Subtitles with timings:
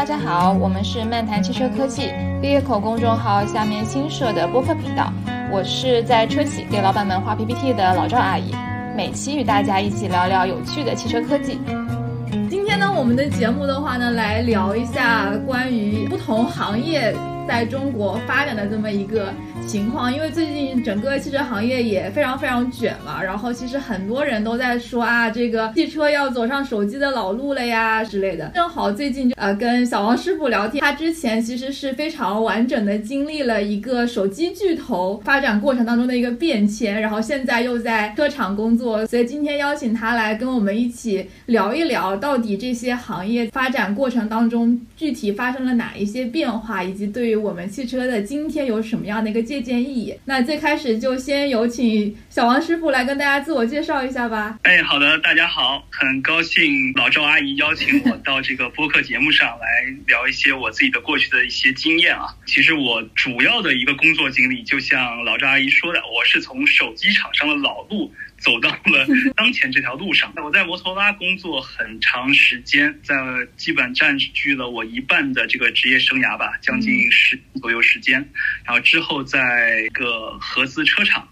[0.00, 2.10] 大家好，我们是漫谈汽车科技
[2.40, 5.12] 毕业口公众号下面新设的播客频道，
[5.52, 8.50] 我是在车企给老板们画 PPT 的老赵阿姨，
[8.96, 11.60] 每期与大家一起聊聊有趣的汽车科技。
[12.48, 17.14] 今天呢，我们的节目的话呢，来聊一下关于不同行业
[17.46, 19.30] 在中国发展的这么一个。
[19.70, 28.50] 情况，因为最近整个汽车行业也非常非常卷嘛，然后其实很多人都在说啊，这个汽车要走上手机的老路了呀之类的。
[28.52, 49.59] 正好最近就呃跟小王师傅聊天，他之前其实是非常完整的经历了一个手机巨头发展过程当中的一个变迁，然后现在又在车厂工作，所以今天邀请他来跟我们一起聊一聊，到底这些行业发展过程当中具体发生了哪一些变化，以及对于我们汽车的今天有什么样的一个借。
[49.60, 54.58] 建议，那最开始就先有请小王师傅来跟大家自我介绍一下吧。
[54.62, 59.66] 哎，好的，大家好，很高兴老赵阿姨邀请我到这个播客节目上来
[60.06, 62.34] 聊一些我自己的过去的一些经验啊。
[62.46, 68.12] 其实我主要的一个工作经历，就像老赵阿姨说的，我是从手机厂商的老路。
[68.40, 70.32] 走到了当前这条路上。
[70.42, 73.14] 我在摩托拉工作很长时间，在
[73.56, 78.14] 基本占据了我一半的这个职业生涯吧，将近十左右时间。
[78.64, 81.28] 然后之后在一个合资车厂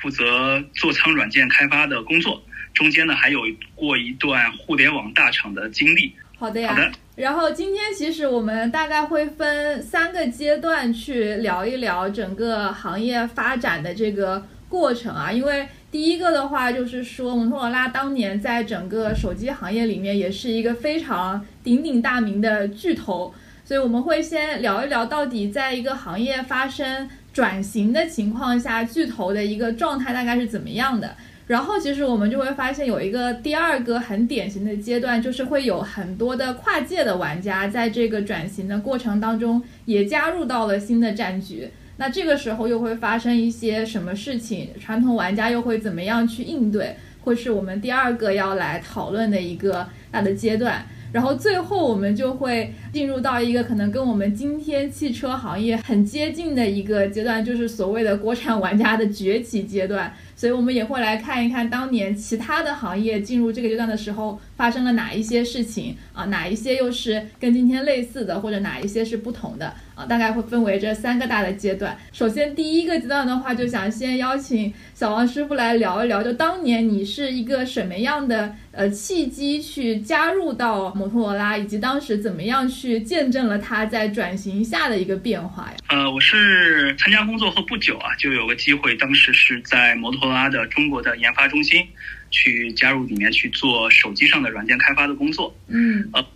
[0.00, 2.40] 负责座舱软件开发的工作，
[2.72, 3.40] 中间呢还有
[3.74, 6.14] 过一段互联网大厂的经历。
[6.38, 6.72] 好的呀。
[6.72, 6.92] 好的。
[7.16, 15.66] 然后今天其实我们大概会分三个阶段去聊一聊整个行业发展的这个过程啊，因为。
[15.94, 23.32] 第一个的话就是说，摩托罗拉当年在整个手机行业里面也是一个非常鼎鼎大名的巨头，
[23.64, 31.14] 所以我们会先聊一聊到底在一个行业发生转型的情况下，巨头的一个状态大概是怎么样的。
[31.46, 41.70] 然后其实我们就会发现有一个第二个很典型的阶段，就是会有很多的跨界的玩家在这个转型的过程当中也加入到了新的战局。
[41.96, 44.68] 那这个时候又会发生一些什么事情？
[44.80, 46.96] 传统玩家又会怎么样去应对？
[47.22, 50.84] 会是我们第二个要来讨论的一个大的阶段。
[51.12, 60.14] 然后最后我们就会进入到一个可能跟我们今天汽车行业很接近的一个阶段，就是所谓的国产玩家的崛起阶段。
[60.36, 70.04] 所以我们也会来看一看当年其他的行业进入这个阶段的时候发生了哪一些事情啊，哪一些又是跟今天类似的，或者哪一些是不同的啊？
[70.06, 71.96] 大概会分为这三个大的阶段。
[72.12, 85.76] 首先第一个阶段的话，就想先邀请小王师傅来聊一聊，就当年你是一个什么样的呃契机去加入到摩托罗拉，以及当时怎么样去见证了他在转型下的一个变化呀？
[85.86, 90.24] 呃，我是参加工作后不久啊，就有个机会，当时是在摩托。
[90.24, 91.86] 罗拉的中国的研发中心，
[92.30, 95.54] 去加入里面去做手机上的软件开发的工作。
[95.68, 96.26] 嗯，呃，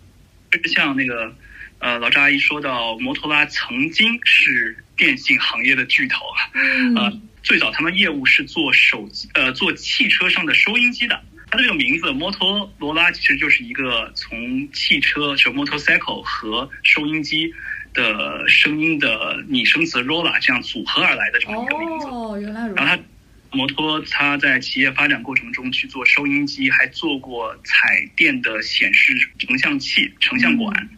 [0.51, 1.35] 就是像那个，
[1.79, 6.37] 呃，老张阿姨说到，摩托拉曾经是电信行业的巨头啊。
[6.53, 6.95] 嗯。
[6.97, 11.19] 呃，最早他们业务是做手机，呃，做汽车上的收音机的。
[11.51, 17.53] 它这个名字摩托罗拉其实就是一个从汽车就 motorcycle 和收音机
[17.93, 22.07] 的声音的拟声词 rola 这样组合而来的这么一个名字。
[22.07, 22.75] 哦，原来如此。
[22.77, 23.03] 然后它。
[23.51, 30.91] 摩托它在企业发展过程中去做收音机，还做过彩电的显示成像器、成像管，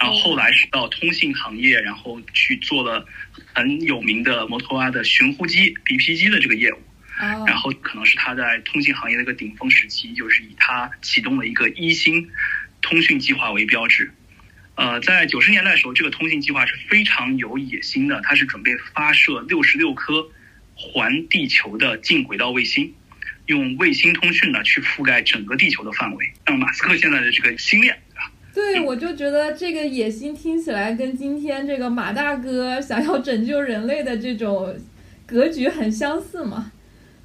[0.00, 3.06] 然后后来是到通信行业，然后去做了
[3.54, 6.78] 很有名的摩托拉的寻呼机、BP 机的这个业务。
[7.46, 12.28] 然后可能是他在通信行业的一个顶峰时期，就是以他启动了一个一星
[12.80, 14.12] 通讯计划为标志。
[14.74, 20.28] 呃，在九十年代的时候，这个通信计划是非常有野心的，它是准备发射六十六颗。
[20.74, 22.92] 环地球的近轨道卫星，
[23.46, 28.32] 用卫星通讯呢去覆盖整个地球的范围，像马斯克现在的这个星链，对吧？
[28.54, 34.74] 对，我就觉得这个野心听起来跟今天这个马大哥想要拯救人类的这种
[35.26, 36.72] 格局很相似嘛。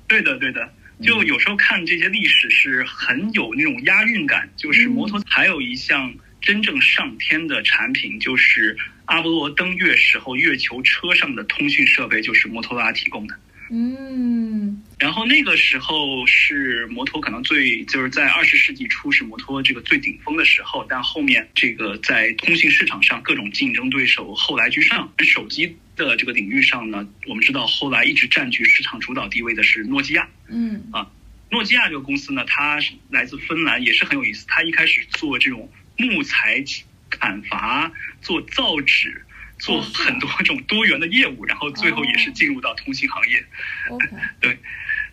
[0.07, 4.49] 对的，对的，就有时候看这些历史是很有那种押韵感。
[4.55, 13.35] 就是摩托还有一项真正上天的产品，就是阿波罗登月时候月球车上的通讯设备，就是摩托罗拉提供的。
[13.69, 25.11] 嗯，然后那个时候是摩托可能最就是在二十世纪初是摩托这个最顶峰的时候，但后面这个在通信市场上各种竞争对手后来居上。
[25.19, 30.27] 手机的这个领域上呢，我们知道后来一直占据市场主导地位的是诺基亚。
[30.47, 31.11] 嗯啊，
[31.51, 32.79] 诺基亚这个公司呢，它
[33.09, 34.45] 来自芬兰，也是很有意思。
[34.47, 36.63] 它一开始做这种木材
[37.09, 37.91] 砍伐，
[38.21, 39.23] 做造纸。
[39.59, 43.45] 做很多这种多元的业务，然后最后也是进入到通信行业。
[44.39, 44.57] 对，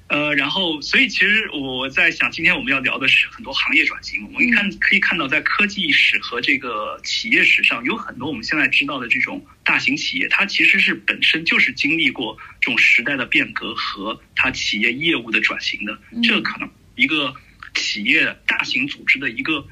[0.08, 4.22] 呃，然后，所以其实我在想，今天我们要聊的是很多行业转型。
[4.24, 15.98] 我们看可以看到，在科技史和这个企业史上，有很多我们现在知道的这种大型企业，它其实是本身就是经历过这种时代的变革和它企业业务的转型的。
[16.22, 17.34] 这可能一个
[17.74, 19.66] 企业大型组织的一个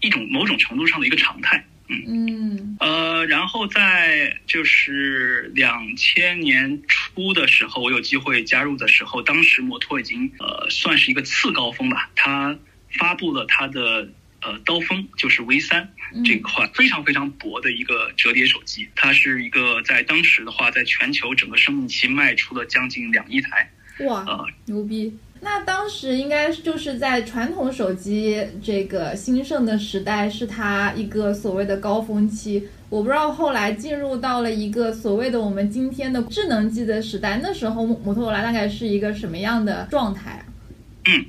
[0.00, 1.66] 一种某种程度上的一个常态。
[2.06, 2.76] 嗯。
[2.80, 12.58] 呃，然后在就是两千年初的时候，我有机会加入的时候，当时摩托已经呃算是一个次高峰吧，它
[12.98, 14.08] 发布了它的
[14.42, 15.92] 呃刀锋，就是 V 三
[16.24, 25.16] 这款非常非常薄的一个折叠手机，它是一个在当时的话，在全球整个生命期卖出了将近两亿台，哇，呃，牛逼！
[25.44, 32.62] 那当时应该就是在传统手机这个兴盛的时代，是它一个所谓的高峰期。
[32.88, 40.44] 我不知道后来进入到了一个所谓的我们今天的智能机的时代，那时候摩托罗拉大概是一个什么样的状态？
[41.06, 41.24] 嗯，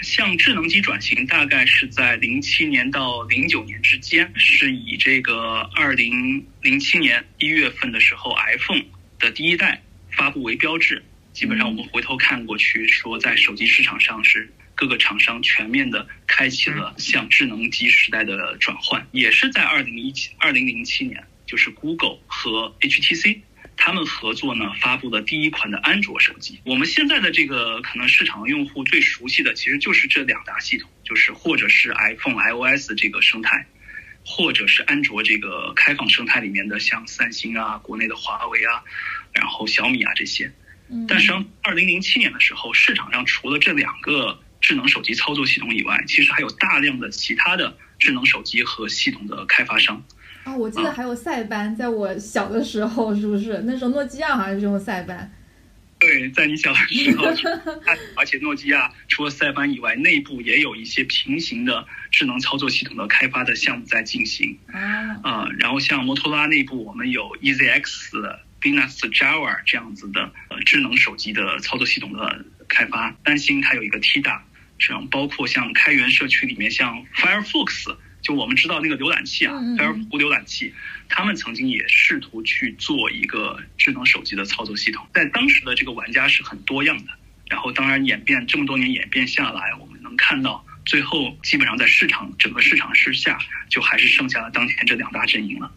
[0.00, 8.82] 向智能机转型大概是在零七年到零九年之间，是以这个二零零七年一月份的时候，iPhone
[9.18, 9.82] 的第一代
[10.16, 11.02] 发布为标志。
[11.32, 23.40] 基本上我们回头看过去，说在手机市场上是各个厂商全面的开启了向智能机时代的转换，也是在二零一七二零零七年，就是 Google 和 HTC
[23.76, 26.60] 他们合作呢，发布了第一款的安卓手机。
[26.64, 33.66] 我们现在的这个可能市场用户最熟悉的，其实就是这两大系统，就是或者是 iPhone iOS 这个生态，
[34.24, 38.84] 或者是安卓这个开放生态里面的像三星啊、国内的华为啊，
[39.32, 40.52] 然后小米啊这些。
[41.08, 50.04] 但是，二零零七年的时候，市场上除了这两个智能手机操作系统以外，其实还有大量的其他的智能手机和系统的开发商。
[50.44, 53.62] 啊，我记得还有塞班，在我小的时候，是不是？
[53.64, 55.32] 那时候诺基亚好像是用塞班。
[55.98, 57.26] 对，在你小的时候，
[58.16, 64.58] 而且诺基亚除了塞班以外，内部也有一些平行的智能操作系统的开发的项目在进行。
[64.72, 65.16] 啊。
[65.22, 68.10] 啊，然后像摩托罗拉内部，我们有 EZX。
[68.62, 74.40] Venus Java 这样子的呃智能手机的操作系统的开发，三星它有一个 Tida，
[74.78, 80.72] 这样包括像开源社区里面像 Firefox，就我们知道那个浏览器啊，Firefox 浏览器，
[81.08, 87.12] 他们曾经也试图去做一个智能手机的操作系统，在当时的这个玩家是很多样的，
[87.48, 90.64] 然后当然演变这么多年演变下来，我们能看到。
[90.84, 93.38] 最后，基本上在市场整个市场之下，
[93.68, 95.70] 就还是剩下了当前这两大阵营了。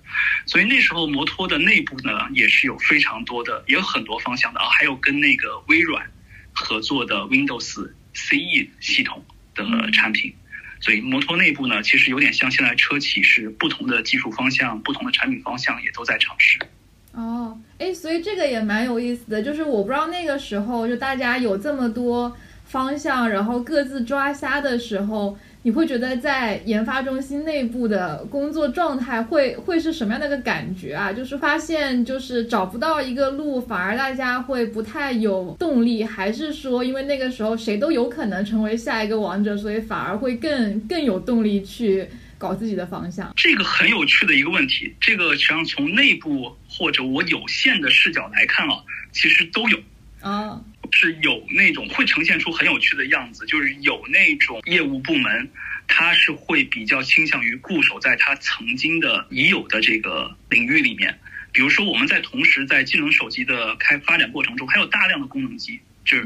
[0.47, 6.09] 所以那时候摩托的内部呢，也是有非常多的，也有很多方向的啊，还有跟那个微软
[6.53, 9.23] 合作的 Windows CE 系统
[9.53, 10.33] 的产品。
[10.81, 16.59] 所以摩托内部呢，其实有点像现在车企是不同的技术方向、不同的产品方向也都在尝试。
[17.11, 22.35] 哦，哎，所以这个也蛮有意思的，就是我不知道那个时候就大家有这么多。
[22.75, 31.13] 方向，然后各自抓瞎的时候，你会觉得在研发中心内部的工作状态会会是什么样的一个感觉啊？
[31.13, 42.05] 就是发现就是找不到一个路，反而大家会不太有动力，还是说因为那个时候谁都有可能成为下一个王者，所以反而会更更有动力去
[42.37, 43.31] 搞自己的方向？
[43.37, 48.83] 这个很有趣的一个问题，这个实际上从内部或者我有限的视角来看啊，
[49.13, 49.79] 其实都有
[50.19, 50.61] 啊。
[50.95, 55.51] 是有那种会呈现出很有趣的样子，就是有那种业务部门，
[55.89, 61.19] 他是会比较倾向于固守在他曾经的已有的这个领域里面。
[61.51, 66.25] 比如说，我们在同时在智能手机的开发展过程中，还有大量的功能机，就是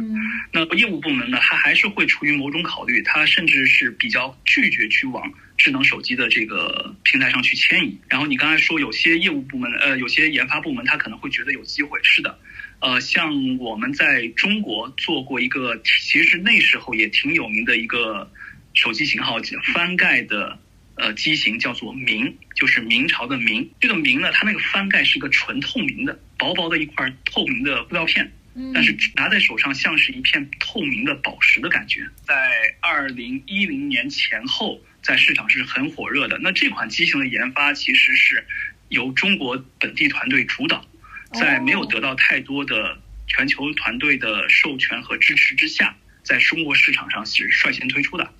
[0.52, 8.00] 那业务部门呢，他还是会出于某种考虑，他甚至是比较拒绝去往智能手机的这个平台上去迁移。
[8.08, 12.40] 然后你刚才说有些业务部门，呃，有些研发部门，他可能会觉得有机会，是的。
[12.82, 18.32] 呃，像我们在中国做过一个，其实那时候也挺有名的一个
[18.74, 19.38] 手机型号，
[19.74, 20.58] 翻盖的
[20.96, 23.70] 呃机型叫做明，就是明朝的明。
[23.82, 28.32] 这个明呢，它那个翻盖是一个纯透明的，薄薄的一块透明的布料片，
[28.74, 32.08] 但是拿在手上像是一片透明的宝石的感觉。
[32.26, 32.34] 在
[32.80, 36.40] 二零一零年前后，在市场是很火热的。
[36.42, 38.48] 那这款机型的研发其实是
[38.88, 40.86] 由中国本地团队主导。
[41.34, 48.34] 在没有得到太多的全球团队的授权和支持之下，在中国市场上是率先推出的。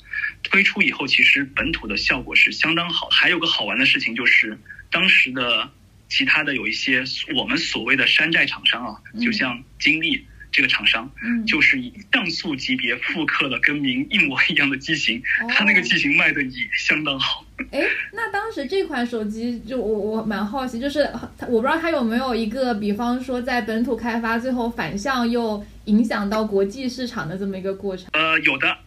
[0.44, 3.10] 推出以后，其实本土的效果是相当好。
[3.10, 4.58] 还有个好玩的事情就是，
[4.90, 5.72] 当时的
[6.08, 7.04] 其他的有一些
[7.36, 17.46] 我们所谓的山寨厂商啊，就像金立，这个厂商，嗯，就是以像素级别复刻了跟明一模一样的机型，哦它那个机型卖的也相当好。
[17.72, 17.82] 哎，
[18.14, 21.04] 那当时这款手机就我我蛮好奇，就是
[21.38, 28.08] 它我不知道它有没有一个，比方说在本土开发，最后反向又影响到国际市场的这么一个过程。
[28.14, 28.78] 呃，有的，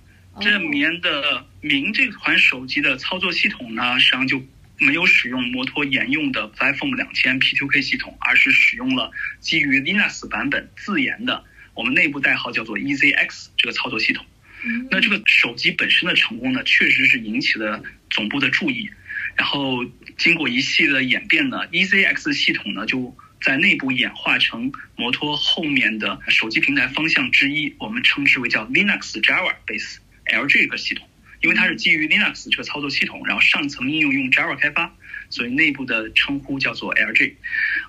[0.41, 4.43] 这里面的明这款手机的操作系统呢，实际上就
[4.79, 14.25] 没有使用摩托沿用的 iPhone 两千 P2K 系统，而是使用了基于 Linux 版本自研的，我们内部代号叫做 EZX 这个操作系统。
[14.65, 18.89] 嗯那这个手机本身的成功呢，确实是引起了总部的注意。
[19.37, 19.85] 然后
[20.19, 31.09] 经过一系列的演变呢，EZX 系统呢就在内部演化成摩托后面的手机平台方向之一，我们称之为叫 Linux Java Base LG 这个系统。
[31.41, 34.95] 因为它是基于 Linux 这个操作系统，然后上层应用用 Java 开发，
[35.29, 37.33] 所以内部的称呼叫做 LG。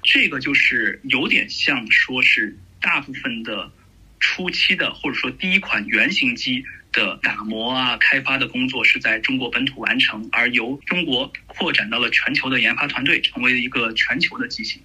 [0.02, 3.72] 这个就是有点像说是大部分的
[4.20, 14.82] 初期的或者说第一款原型机的打磨啊、开发的工作是在中国本土完成，而由中国扩展到了全球的研发团队，成为了一个全球的机型。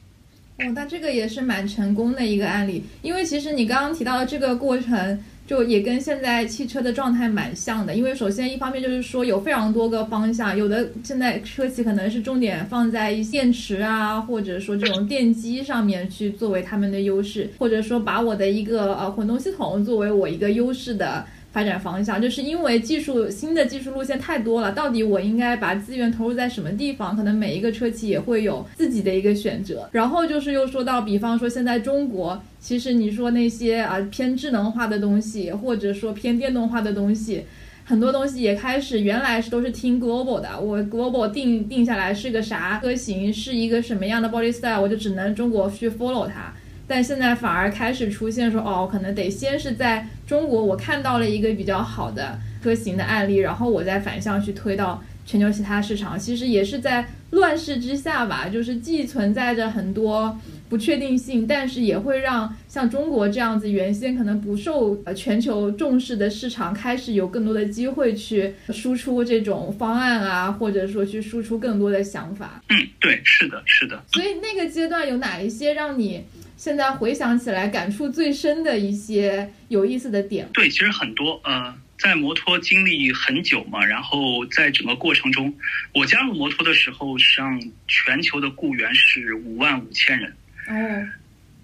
[0.58, 7.94] 哦，那这个也是蛮成功的一个案例，因为其实你刚刚提到的这个过程，就也跟现在汽车的状态蛮像的。
[7.96, 21.24] 因为首先一方面就是说有非常多个方向，有的现在车企可能是重点放在电池啊，或者说这种电机上面去作为他们的优势，或者说把我的一个呃混动系统作为我一个优势的。
[21.50, 27.16] 发展方向，就是因为技术新的技术路线太多了，到底我应该把资源投入在什么地方？
[27.16, 29.88] 可能每一个车企也会有自己的一个选择。
[29.92, 37.44] 然后就是又说到，比方说现在中国，其实你说那些啊偏智能化的东西，或者说偏电动化的东西。
[37.84, 46.52] 很多东西也开始，原来是都是听 global 的，我 global 定定下来是个啥车型，是一个什么样的 body style，我就只能中国去 follow 它。
[46.88, 56.18] 但现在反而开始出现说，哦，可能得先是在中国，我看到了一个比较好的车型的案例，然后我再反向去推到全球其他市场。
[56.18, 60.36] 其实也是在乱世之下吧，就是既存在着很多
[60.68, 72.62] 不确定性，但是也会让像中国这样子原先可能不受呃全球重视的市场，开始有更多的机会去输出这种方案啊，或者说去输出更多的想法。
[72.70, 74.02] 嗯，对，是的，是的。
[74.08, 76.24] 所以那个阶段有哪一些让你？
[76.58, 80.46] 现在回想起来，感触最深的一些有意思的点。
[80.52, 81.40] 对，其实很多。
[81.44, 85.54] 呃，在摩托经历很久嘛，然后在整个过程中，
[85.94, 90.32] 我加入摩托的时候，实际上全球的雇员是五万五千人。
[90.66, 91.08] 哦。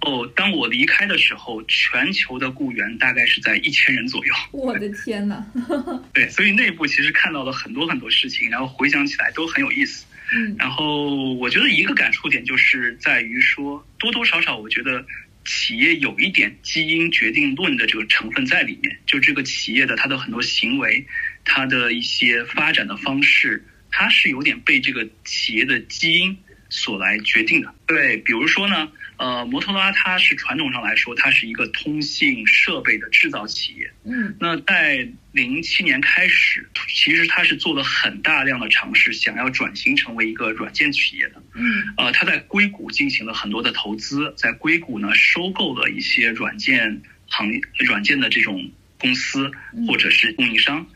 [0.07, 4.33] 哦，当我离开的时候，全球的雇员大概是在一千人左右。
[4.53, 5.45] 我的天呐！
[6.15, 10.05] 对，所以内部其实看到了很多很多事情，然后回想起来都很有意思。
[10.59, 15.05] 然后我觉得一个感触点就是在于说，多多少少我觉得
[15.45, 21.07] 企业有一点基因决定论的这个成分在里面，就这个企业的它的很多行为，
[21.45, 26.37] 它的一些发展的方式，它是有点被这个企业的基因
[26.75, 27.75] 所来决定的。
[27.87, 28.90] 对，比如说呢。
[29.16, 33.88] 呃，摩托罗拉它是传统上来说，它是一个通信设备的制造企业。
[34.02, 41.40] 嗯，那在零七年开始，其实它是做了很大量的尝试，想要转型成为一个软件企业的。
[41.54, 48.69] 嗯，呃，它在硅谷进行了很多的投资，在硅谷呢收购了一些软件行业、软件的这种
[49.05, 49.51] 公司
[49.87, 50.87] 或者是供应商，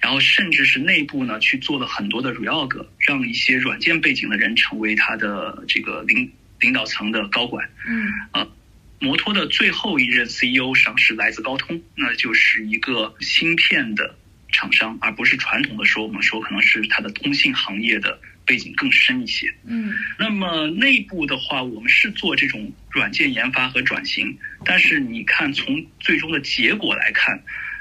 [0.00, 6.32] 然后甚至是内部呢去做了很多的 reorg，让一些软件背景的人成为他的这个领。
[6.60, 8.50] 领导层的高管，嗯，呃，
[8.98, 14.16] 摩托的最后一任 CEO 上是来自高通，那就是一个芯片的
[14.50, 19.54] 厂商，而不是传统的说我们说可能是它的通信行业的背景更深一些。
[19.66, 27.38] 嗯，那么内部的话，我们是做这种软件研发和转型，但是你看从最终的结果来看，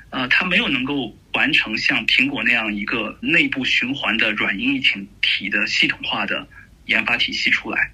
[0.10, 6.46] 呃，它没有能够完成像苹果那样一个内部循环的软硬一体体的系统化的
[6.88, 7.90] 研发体系出来。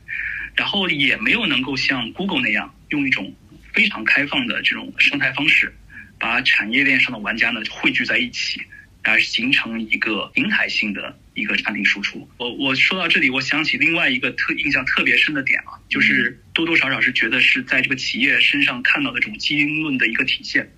[0.56, 3.34] 然后也没有能够像 Google 那样用一种
[3.74, 5.74] 非常开放的这种生态方式，
[6.20, 8.62] 把产业链上的玩家呢汇聚在一起，
[9.04, 12.28] 而形成一个平台性的一个产品输出。
[12.38, 20.72] 我我说到这里，我想起另外一个特印象特别深的点啊，就是多多少少是觉得是在这个企业身上看到的这种基因论的一个体现。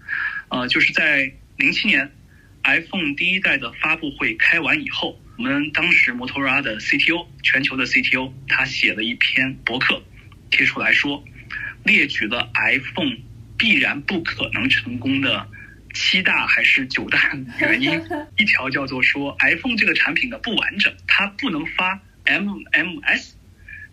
[0.49, 2.11] 呃，就是在零七年
[2.63, 5.21] iPhone 第一代的发布会开完以后。
[5.37, 10.01] 我们当时摩托罗拉的 CTO，全球的 CTO，他写了一篇博客，
[10.49, 11.25] 贴出来说，
[11.83, 13.17] 列举了 iPhone
[13.57, 15.45] 必然不可能成功的
[15.95, 17.99] 七大还是九大 原因。
[18.37, 23.31] 一条叫做说 iPhone 这个产品的不完整，它不能发 MMS，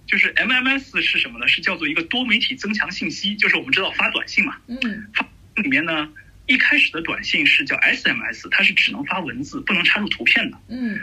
[0.06, 1.48] 就是 MMS 是什么呢？
[1.48, 4.78] 是叫做一个多媒体增强信息，就是我们知道发短信嘛，嗯，
[5.14, 6.08] 发里面呢，
[6.46, 10.58] 一开始的短信是叫 SMS，它是只能发文字，不能插入图片的。
[10.68, 10.98] 嗯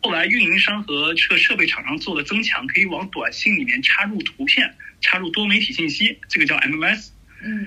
[0.00, 7.08] 后来运营商和这个设备厂商做了增强，可以往短信里面插入图片，插入多媒体信息，这个叫 MMS。
[7.42, 7.66] 嗯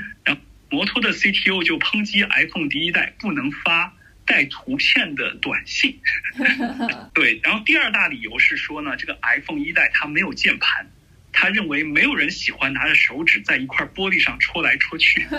[0.72, 3.94] 摩托的 CTO 就抨击 iPhone 第一代不能发
[4.26, 6.00] 带图片的短信。
[7.14, 10.88] 对，然后第二大理由是说呢，这个 iPhone 一代它没有键盘，
[11.34, 15.28] 他认为没有人喜欢拿着手指在一块玻璃上戳来戳去。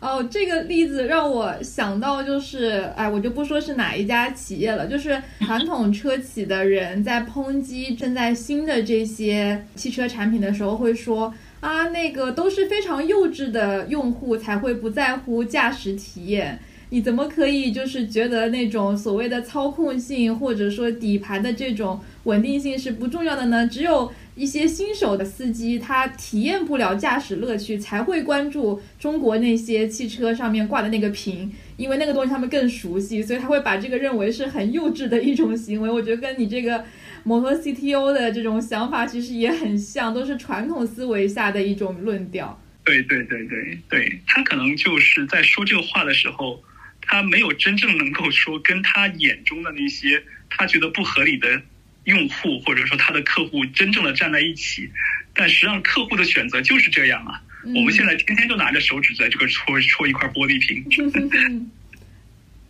[0.00, 11.32] 哦，这个例子让我想到，就是，哎，我就不说是哪一家企业了，就是传统车企的人在抨击正在新的这些汽车产品的时候，会说
[11.64, 16.58] 啊，那个都是非常幼稚的用户才会不在乎驾驶体验。
[16.90, 23.66] 你怎么可以就是觉得那种所谓的操控性或者说底盘的这种稳定性是不重要的呢？
[23.66, 35.90] 只有一些新手的司机，他体验不了驾驶乐趣，才会关注中国那些汽车上面挂的那个屏，因为那个东西他们更熟悉，所以他会把这个认为是很幼稚的一种行为。
[35.90, 36.84] 我觉得跟你这个
[37.24, 42.60] 摩托 CTO 的这种想法其实也很像，都是传统思维下的一种论调。
[42.84, 46.62] 对对对对对，他可能就是在说这个话的时候，
[47.00, 51.62] 他没有真正能够说跟他眼中的那些他觉得不合理的
[52.04, 54.90] 用户或者说他的客户真正的站在一起，
[55.34, 57.42] 但实际上客户的选择就是这样啊。
[57.66, 61.70] 我们现在天天就拿着手指在这个戳戳一块玻璃瓶。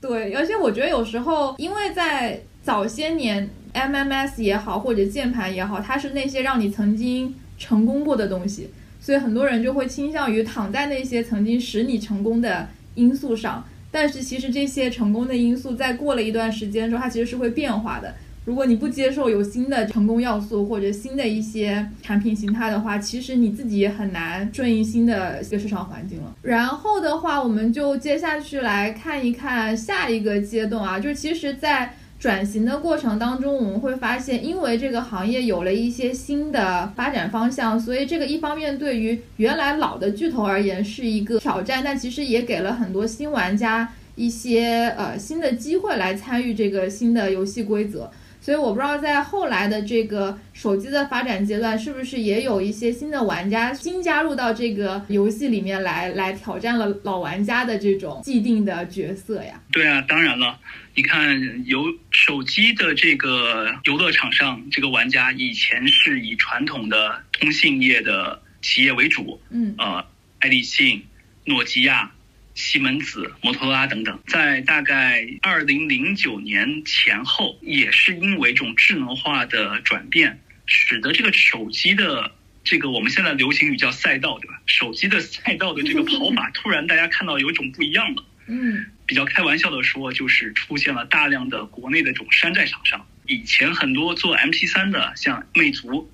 [0.01, 8.69] 对，而且我觉得有时候，因为在早些年，MMS 也好，或者键盘也好，它是那些让你曾经成功过的东西，
[9.01, 13.67] 所以很多人就会倾向于躺在那些曾经使你成功的因素上。
[13.91, 18.15] 但是其实这些成功的因素，在过了一段时间之后，它其实是会变化的。
[18.45, 26.35] 如果你不接受有新的成功要素或者新的一些产品形态的话，其实你自己也很难顺应新的一个市场环境了。
[26.43, 48.11] 然后的话，我们就接下去来看一看下一个阶段啊，就是其实，在转型的过程当中，我们会发现，因为这个行业有了一些新的发展方向，所以这个一方面对于原来老的巨头而言是一个挑战，但其实也给了很多新玩家一些呃新的机会来参与这个新的游戏规则。
[48.45, 59.59] 所以我不知道在后来的这个手机的发展阶段，是不是也有一些新的玩家新加入到这个游戏里面来，来挑战了老玩家的这种既定的角色呀？
[59.73, 60.61] 对啊，当然了，
[60.95, 70.05] 你看游手机的这个游乐场上，这个玩家以前是以传统的通信业的企业为主，嗯呃，
[70.41, 71.03] 爱立信、
[71.47, 72.13] 诺基亚。
[72.55, 84.61] 西门子、摩托罗拉等等，在大概二零零九年前后，也是因为这种智能化的转变，使得这个手机的这个我们现在流行语叫赛道，对吧？
[84.67, 88.25] 手机的赛道的这个跑法， 突然大家看到有一种不一样了。
[88.47, 93.07] 嗯，比较开玩笑的说，就是出现了大量的国内的这种山寨厂商。
[93.27, 96.13] 以前很多做 MP 三的，像魅族。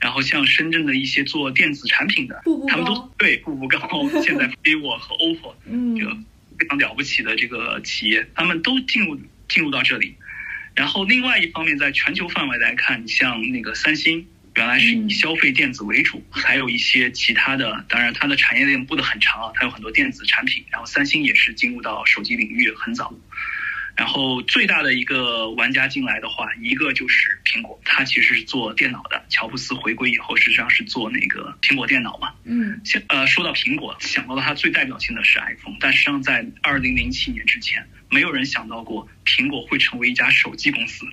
[0.00, 3.78] 然后像深圳的一些做电子产品的，步步他们都对步步高，
[4.22, 5.54] 现在 vivo 和 OPPO
[5.98, 6.16] 这个
[6.58, 10.14] 非常了不起的这个企业，他们都进入进入到这里。
[10.74, 20.64] 然后另外一方面，在全球范围来看，像那个三星，原来是以消费电子为主，还有一些其他的，当然它的产业链布的很长啊，它有很多电子产品。
[20.70, 23.12] 然后三星也是进入到手机领域很早。
[23.98, 29.20] 然后最大的一个玩家进来的话，一个就是苹果，它其实是做电脑的。
[29.28, 32.32] 乔布斯回归以后，实际上是做那个苹果电脑嘛。
[32.44, 32.80] 嗯。
[32.84, 41.04] 现呃，说到苹果，想到了它最代表性的是 iPhone，但实际上在二零零七年之前，没有人想到过苹果会成为一家手机公司。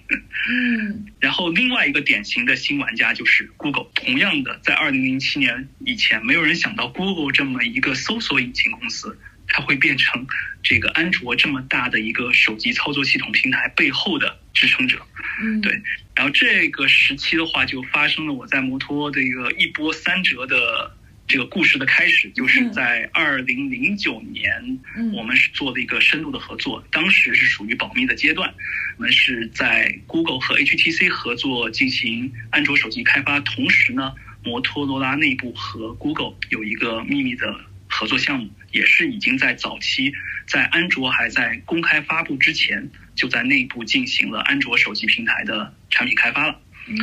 [0.47, 1.07] 嗯。
[1.19, 9.17] 然后另外一个典型的新玩家就是 Google，同样的，在二零零七年以前，没有人想到 Google 这么一个搜索引擎公司。
[9.47, 10.25] 它会变成
[10.63, 15.05] 这个安卓这么大的一个手机操作系统平台背后的支撑者，
[15.41, 15.81] 嗯，对。
[16.15, 20.95] 然后这个时期的话，就发生了我在摩托的一个一波三折的
[21.27, 24.79] 这个故事的开始，就是在二零零九年，
[25.13, 28.53] 我们是做了一个深度的合作，当时是属于保密的阶段，
[28.97, 37.59] 我们是在 Google 和 HTC 合作进行安卓手机开发，同时呢，摩托罗拉内部和 Google 有一个秘密的
[37.95, 38.49] 合作项目。
[38.71, 40.11] 也是已经在早期，
[40.47, 46.59] 在安卓还在公开发布之前，就在内部进行了安卓手机平台的产品开发了。
[46.87, 46.97] 嗯，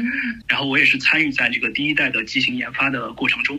[0.46, 3.58] 然后我也是参与在这个第一代的机型研发的过程中。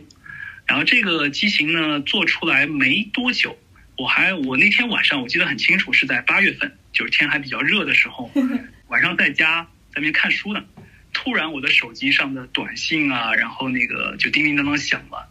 [0.64, 3.58] 然后这个机型呢做出来没多久，
[3.98, 8.30] 我还我那天晚上我记得很清楚，是在八月份，就是天还比较热的时候，
[8.88, 10.64] 晚上在家在那边看书呢，
[11.12, 15.28] 突然我的手机上的短信啊，然后那个就叮叮当当响了。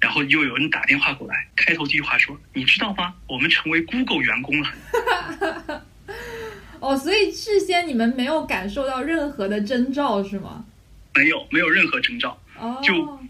[0.00, 3.14] 然后又有人打电话过来，开头这句话说：“你知道吗？
[3.26, 5.82] 我们成为 Google 员工了。
[6.80, 10.64] 哦，所以事先你们没有感受到任何的征兆是吗？”
[11.14, 12.40] 没有，没有任何征兆。
[12.56, 13.20] 哦，就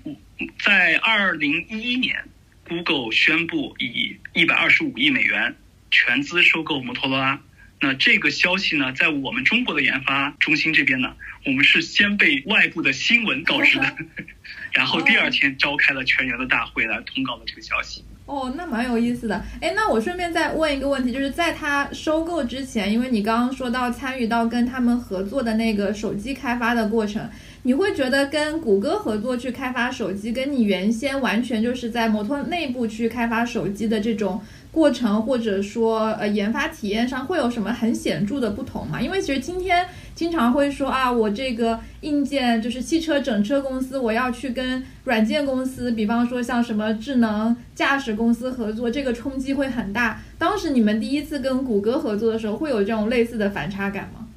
[0.62, 2.22] 在二零一一年
[2.68, 5.56] ，Google 宣布以一百二十五亿美元
[5.90, 7.40] 全资收购摩托罗拉。
[7.80, 11.14] 那这个消息呢，在我们中国的研发中心这边呢，
[11.46, 13.96] 我们是先被外部的新闻告知的，
[14.72, 18.04] 然后第二天召开了全员的大会来通告了这个消息。
[18.26, 19.42] 哦，那蛮有意思的。
[19.60, 27.26] 哎，那我顺便再问一个问题，就是在他收购之前，因为你刚刚说到参与到跟他们合作的那个手机开发的过程，
[27.62, 34.40] 你会觉得跟谷歌合作去开发手机，跟你原先完全就是在摩托内部去开发手机的这种。
[34.78, 39.02] 过程或者说呃研发体验上会有什么很显著的不同吗？
[39.02, 50.22] 因为其实今天经常会说啊，我这个硬件就是汽车整车公司，我要去跟软件公司，比方说像什么智能驾驶公司合作，这个冲击会很大。
[50.38, 54.28] 当时你们第一次跟谷歌合作的时候，会有这种类似的反差感吗？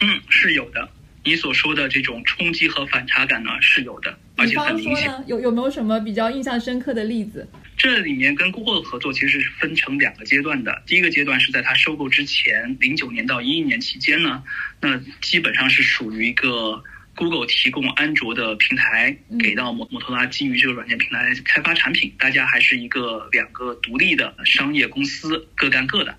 [0.00, 0.88] 嗯，是有的。
[1.24, 5.10] 你所说的这种冲击和反差感呢，是有的，而且很明显。
[5.26, 7.48] 有有没有什么比较印象深刻的例子？
[7.76, 10.82] 这里面跟 Google 的合作其实是分成两个阶段的。
[10.86, 14.42] 第一个阶段是在它收购之前，零九年到一一年期间呢，
[14.80, 16.82] 那基本上是属于一个
[17.14, 26.16] Google 提供安卓的平台给到摩摩托罗拉，基于这个软件平台开发产品，大家还是一个两个独立的商业公司，各干各的。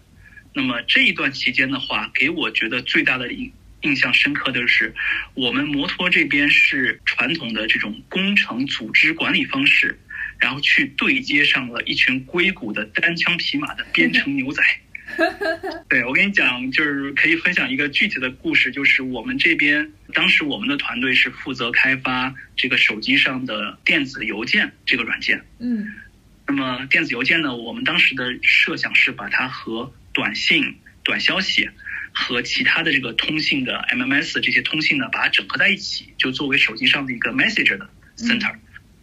[0.53, 3.27] 那么这一段期间的话，给我觉得最大的
[3.81, 4.93] 印印象深刻的是，
[5.33, 9.97] 我们摩托这边是传统的这种工程组织管理方式，
[10.37, 14.61] 然后去对接上了一群硅谷的单枪匹马的编程牛仔。
[15.89, 25.41] 对我跟你讲，就是可以分享一个具体的故事，就是我们这边当时我们的团队是负责开发这个手机上的电子邮件这个软件。
[25.59, 25.93] 嗯，
[26.45, 31.69] 那么电子邮件呢，我们当时的设想是把它和短信、短消息。
[32.19, 38.55] 和其他的这个通信的 MMS 这些通信呢，把它整合在一起，就作为手机上的一个 Message 的 Center，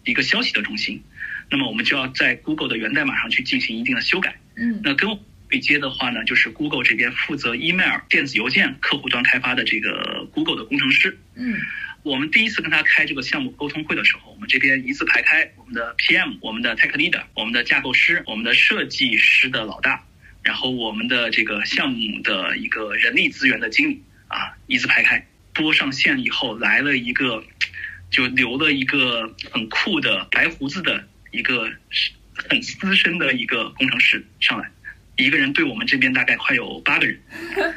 [0.05, 1.00] 一个消息的中心。
[1.48, 4.35] 那么我们就要在 Google 的源代码上去进行一定的修改。
[4.57, 5.09] 嗯，那跟
[5.48, 11.16] 对接的话呢，就是 Google 这边负责 Email 电子邮件客户端开发的这个 Google 的工程师。
[11.37, 11.57] 嗯，
[12.03, 20.05] 我们第一次跟他开这个项目沟通会的时候，我们这边一字排开，我们的 PM、我们的 Tech Leader、我们的架构师、我们的设计师的老大。
[20.44, 27.42] 然后我们的这个项目的一个人力资源的经理啊，一字排开，拨上线以后来了一个，
[28.11, 31.68] 就留了一个很酷的白胡子的一个
[32.35, 34.70] 很资深的一个工程师上来，
[35.16, 37.18] 一个人对我们这边大概快有八个人。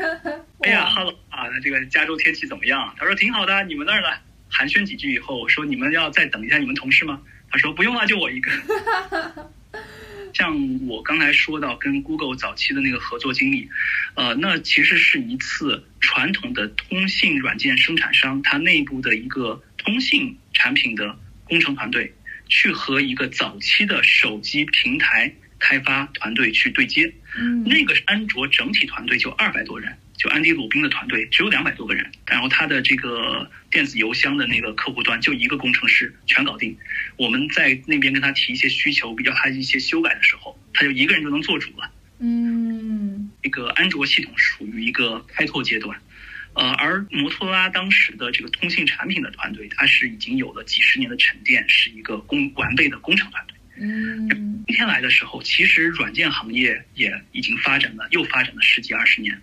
[0.61, 2.93] 哎呀哈喽啊，那这个加州天气怎么样？
[2.97, 4.09] 他说挺好的，你们那儿呢？
[4.49, 7.21] 寒暄几句以后，我说你们要再等一下你们同事吗？
[7.49, 8.51] 他说不用了，就我一个。
[10.37, 13.67] 像我刚才说到跟 Google 早期的那个合作经历，
[14.13, 22.13] 呃，那其实是一次传统的通信软件生产商它内部的一个通信产品的工程团队，
[22.47, 27.11] 去和一个早期的手机平台开发团队去对接。
[27.35, 29.97] 嗯，那个安卓整体团队就二百多人。
[30.17, 36.75] 就安迪鲁宾的团队只有两百多个人，然后他的这个电子邮箱的那个客户端就一个工程师全搞定。
[37.17, 41.91] 我们在那边跟他提一些需求，比较他一些修改的时候，他就一个人就能做主了。
[42.19, 46.01] 嗯，这个安卓系统属于一个开拓阶段，
[46.53, 53.55] 呃，而摩托罗拉当时的这个通信产品的团队，它是已经有了几十年的沉淀，是一个工完备的工程团队。
[53.79, 54.27] 嗯，
[54.65, 59.39] 今天来的时候，其实软件行业也已经发展了，又发展了十几二十年。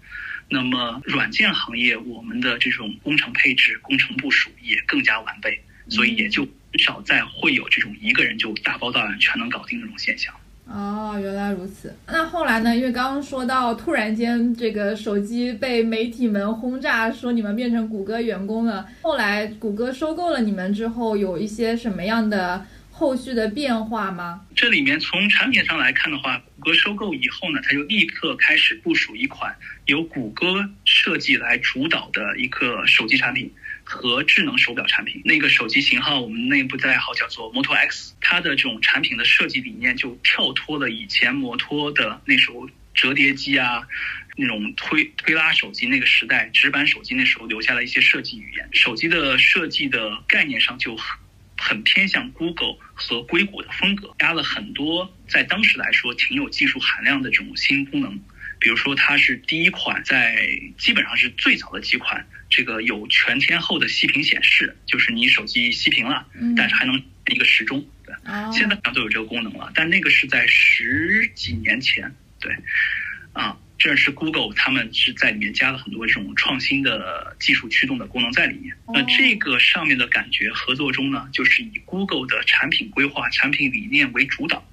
[0.48, 10.32] 那么，软件行业我们的这种工程配置、工程部署也更加完备，所以也就很少再会有这种一个人就大包大揽全能搞定这种现象。
[10.66, 11.94] 哦，原来如此。
[12.06, 12.74] 那后来呢？
[12.74, 18.86] 因为刚刚说到，突然间这个手机被媒体们轰炸，说你们变成谷歌员工了。
[19.02, 22.64] 后来谷歌收购了你们之后，有一些什么样的？
[22.96, 24.40] 后续的变化吗？
[24.54, 29.52] 这里面从产品上来看的话，谷歌收购以后呢，它就立刻开始部署一款
[29.86, 33.52] 由谷歌设计来主导的一个手机产品
[33.82, 35.20] 和智能手表产品。
[35.24, 43.82] 那个手机型号我们内部代号叫做摩托 X，它的这种产品的设计理念就跳脱了以前摩托的那时候折叠机啊，
[44.36, 48.68] 那种推推拉手机那个时代，直板手机那时候留下了一些设计语言。
[48.72, 50.96] 手机的设计的概念上就
[51.56, 51.84] 很。
[51.84, 58.18] 偏向 Google 和硅谷的风格，加了很多在当时来说挺有技术含量的这种新功能，
[58.58, 68.50] 比如说它是第一款，在基本上是最早的几款，这个有全天候的息屏显示，就是你手机息屏了，但是还能一个时钟，对，的。
[68.52, 72.56] 现在都有这个功能了，但那个是在十几年前，对，
[73.34, 73.56] 啊。
[73.76, 78.74] 这是 Google，他们是在里面加了很多这种创新的技术驱动的功能在里面。
[78.88, 84.66] 那这个上面的感觉合作中呢，就是以 Google 的产品规划、产品理念为主导，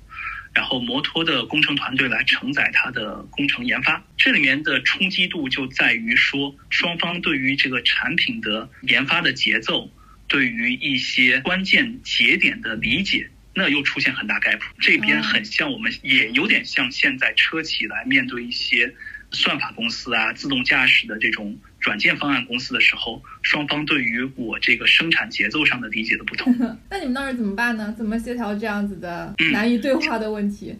[0.53, 4.01] 然后摩托的工程团队来承载它的工程研发。
[4.17, 9.91] 这里面的冲击度就在于说，双方对于这个产品的研发的节奏，
[10.27, 13.29] 对于一些关键节点的理解。
[13.53, 18.93] 那又出现很大 gap，这边很像我们，也有点像现在车企来面对一些
[19.31, 26.53] 算法公司啊、自动驾驶的这种软件方案公司的时候，双方对于我这个生产节奏上的理解的不同。
[26.89, 27.93] 那你们当时怎么办呢？
[27.97, 30.75] 怎么协调这样子的难以对话的问题？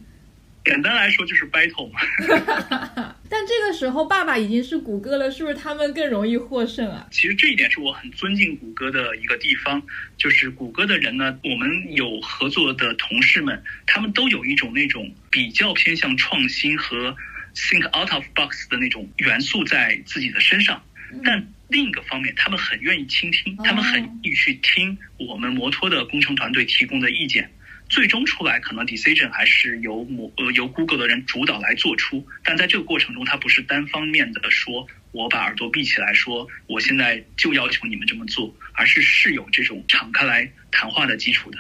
[0.64, 2.00] 简单来说就是 battle 嘛。
[3.30, 7.08] 但这个时候爸爸已经是谷歌了，是不是他们更容易获胜啊？
[7.12, 9.82] 其实这一点是我很尊敬谷歌的一个地方，
[10.18, 17.16] 就是谷歌的人呢，我们有合作的同事们，他们都有一种那种比较偏向创新和
[17.56, 20.84] think out of box 的那种元素在自己的身上。
[21.24, 27.50] 但另一个方面，他们很愿意倾听，他们很愿意去听我们摩托的工程团队提供的意见。
[27.92, 41.58] 最终出来，可能 decision 还是由某呃由 Google 的人主导来做出，但在这个过程中，他不是单方面的说，我把耳朵闭起来说，我现在就要求你们这么做，而是是有这种敞开来谈话的基础的。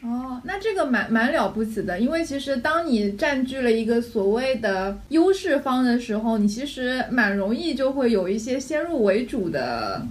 [0.00, 10.04] 哦，那这个蛮蛮了不起的，因为其实当你占据了一个所谓的优势方的时候，你其实蛮容易就会有一些先入为主的。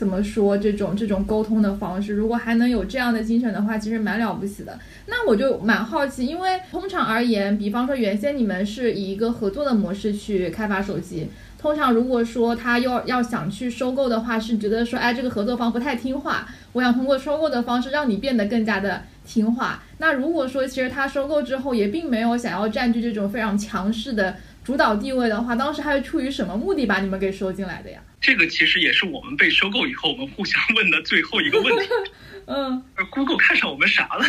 [0.00, 4.78] 怎么说这种这种沟通的方式，如果还能有这样的精神的话，其实蛮了不起的。
[5.04, 19.82] 那我就蛮好奇，因为通常而言，比方说原先你们是以一个合作的模式去开发手机，通常如果说他要要想去收购的话，是觉得说，哎，这个合作方不太听话，我想通过收购的方式让你变得更加的听话。
[19.98, 24.36] 那如果说其实他收购之后也并没有想要占据这种非常强势的
[24.70, 28.00] 主导地位的话，当时还是出于什么目的把你们给收进来的呀？
[28.20, 31.90] 这个其实也是我们被收购以后，我们互相问的最后一个问题。
[32.46, 32.80] 嗯
[33.10, 34.24] ，Google 看上我们啥了？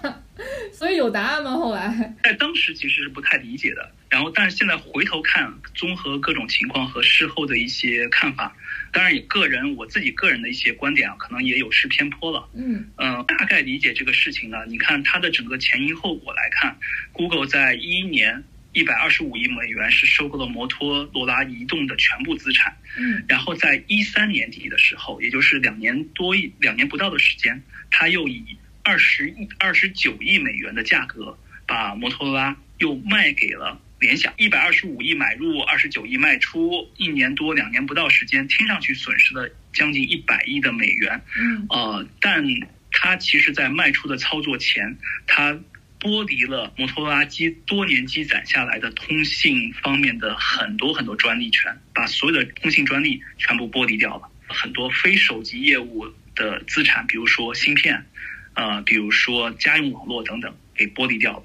[0.72, 1.50] 所以有答案吗？
[1.50, 3.90] 后来在当时其实是不太理解的。
[4.08, 8.56] 然后，但是现在回头看，综合各种情况和事后的一些看法，
[8.94, 12.48] 当然也个人我自己个人的一些观点啊，可能也有失偏颇了。
[12.54, 14.56] 嗯嗯，大概理解这个事情呢。
[14.68, 16.78] 你看它的整个前因后果来看
[17.12, 18.42] ，Google 在一一年。
[18.76, 28.44] 一百二十五亿美元是收购了摩托罗拉移动的全部资产，嗯，然后在一三年底的时候，也就是两年多一两年不到的时间，他又以
[28.82, 42.44] 二十亿二十九亿美元的价格把摩托罗拉又卖给了联想，一百二十五亿买入，二十九亿卖出，一年多两年不到时间，听上去损失了将近一百亿的美元，嗯，呃，但
[42.90, 45.58] 他其实在卖出的操作前，他。
[45.98, 54.28] 剥离了摩托罗拉积多年积攒下来的通信方面的很多很多专利权，把所有的通信专利全部剥离掉了。
[54.48, 58.06] 很多非手机业务的资产，比如说芯片，
[58.54, 61.44] 呃，比如说家用网络等等，给剥离掉了。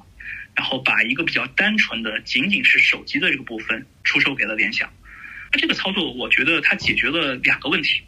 [0.53, 4.91] 然后把一个比较单纯的仅仅是手机的这个部分出售给了联想。
[5.53, 8.01] 那这个操作，我觉得它解决了两个问题。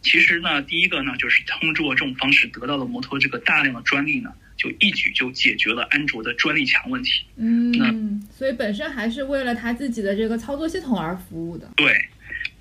[0.00, 4.32] 其实呢，第一个呢，就是通过这种方式得到了摩托这个大量的专利呢。
[4.58, 7.24] 就一举就解决了安卓的专利墙问题。
[7.36, 11.70] 嗯，所以本身还是为了他自己的这个操作系统而服务的。
[11.76, 11.96] 对，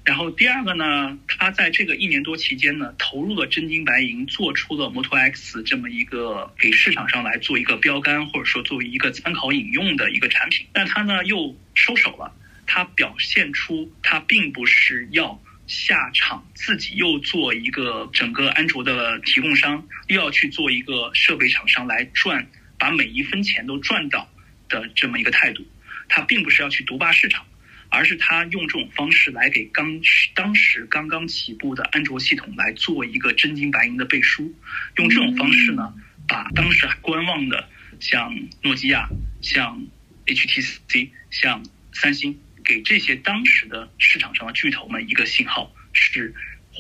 [0.05, 10.67] 然后第二个呢，他在这个一年多期间呢，投入了真金白银，做出了摩托 X 这么一个给市场上来做一个标杆，或者说作为一个参考引用的一个产品。
[10.71, 12.31] 但他呢又收手了，
[12.67, 15.41] 他表现出他并不是要。
[15.67, 22.47] 下场自己又做一个整个安卓的提供商，又要去做一个设备厂商来赚，
[22.80, 24.30] 把每一分钱都赚到
[24.69, 25.67] 的这么一个态度。
[26.08, 27.45] 他并不是要去独霸市场，
[27.89, 29.99] 而是他用这种方式来给刚
[30.34, 34.56] 当时刚刚起步的安卓系统来做一个真金白银的背书。
[34.95, 35.93] 用这种方式呢，
[36.30, 37.67] 把当时还观望的
[37.99, 39.10] 像诺基亚、
[39.41, 39.86] 像
[40.25, 42.39] HTC、像三星。
[42.67, 46.34] 给这些当时的市场上的巨头们一个信号，是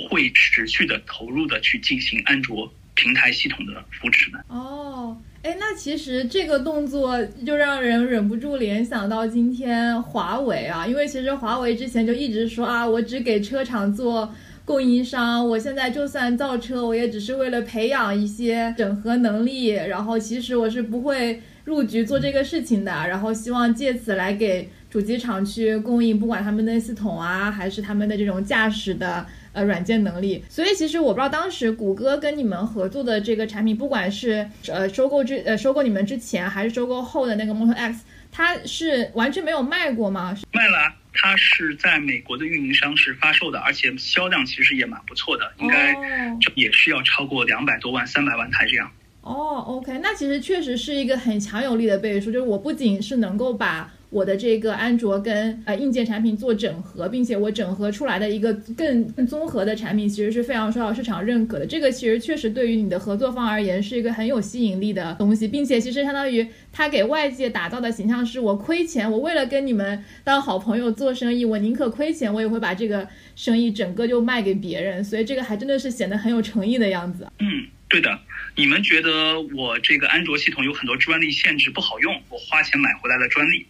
[0.09, 4.43] 会持续的投入的去进行安卓平台系统的扶持的。
[4.49, 24.69] 哦，哎，那其实这个动作就让人忍不住联想到今天华为啊，因为其实华为之前就一直说啊，我只给车厂做供应商，我现在就算造车，我也只是为了培养一些整合能力，然后其实我是不会入局做这个事情的，然后希望借此来给。
[24.89, 30.41] 主机厂去供应，不管他们的系统啊，还是他们的这种驾驶的呃软件能力。
[30.47, 40.33] 所以其实我不知道当时谷歌跟你们合作的这个产品，不管是呃收购之呃收购你们之前，还是收购后的那个 Moto X，它是完全没有卖过吗？
[40.53, 40.77] 卖了，
[41.11, 45.93] 它是在美国的运营商是发售的，而且销量其实也蛮不错的，应该
[46.39, 48.89] 这也是要超过两百多万、三百万台这样。
[49.27, 61.65] 哦，OK，那其实确实是一个很强有力的背书，就是我不仅是能够把我的这个安卓跟呃硬件产品做整合，并且我整合出来的一个更更综合的产品，其实是非常受到市场认可的。
[61.65, 75.03] 这个其实确实对于你的合作方而言是一个很有吸引力的东西，并且其实相当于他给外界打造的形象是我亏钱，我为了跟你们当好朋友做生意，我宁可亏钱，我也会把这个生意整个就卖给别人。
[75.03, 77.27] 所以这个还真的是显得很有诚意的样子。
[77.39, 77.47] 嗯。
[77.89, 78.19] 对的，
[78.55, 83.65] 你们觉得我这个安卓系统有很多专利限制不好用，我花钱买回来了专利，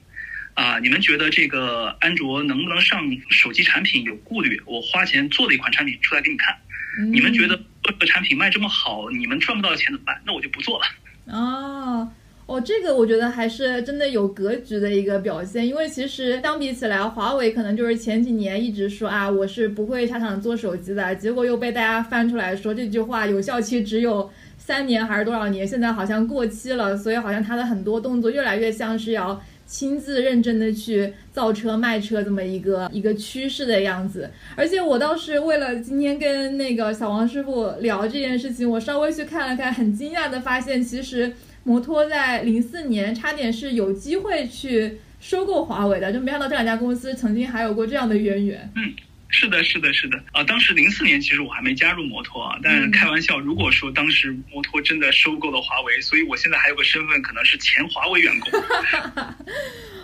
[0.55, 6.57] 啊，你们觉得这个安卓能不能上手机产品有顾虑，我花钱做了一款产品出来给你看，
[7.11, 10.21] 你们觉得这个产品卖这么好，你们赚不到钱怎么办？
[10.25, 10.85] 那我就不做了。
[11.27, 12.11] 哦。
[12.47, 34.29] 哦，这个我觉得还是真的有格局的一个表现，因为其实相比起来，华为可能就是前几年一直说啊，我是不会下场做手机的，结果又被大家翻出来说这句话有效期只有三年还是多少年，现在好像过期了，所以好像他的很多动作越来越像是要亲自认真的去造车卖车这么一个一个趋势的样子。
[34.55, 41.29] 而且我倒是为了今天跟那个小王师傅聊这件事情，我稍微去看了看，很惊讶的发现，其实。
[41.67, 48.71] 摩托在零四年差点是有机会去收购华为的，就没想到这两家公司曾经还有过这样的渊源。
[48.77, 48.93] 嗯，
[49.27, 50.17] 是的，是的，是的。
[50.31, 58.49] 啊，当时零四年其实我还没加入摩托啊，但开玩笑，如果说当时摩托真的收购了华为，所以我现在还有个身份，可能是前华为员工。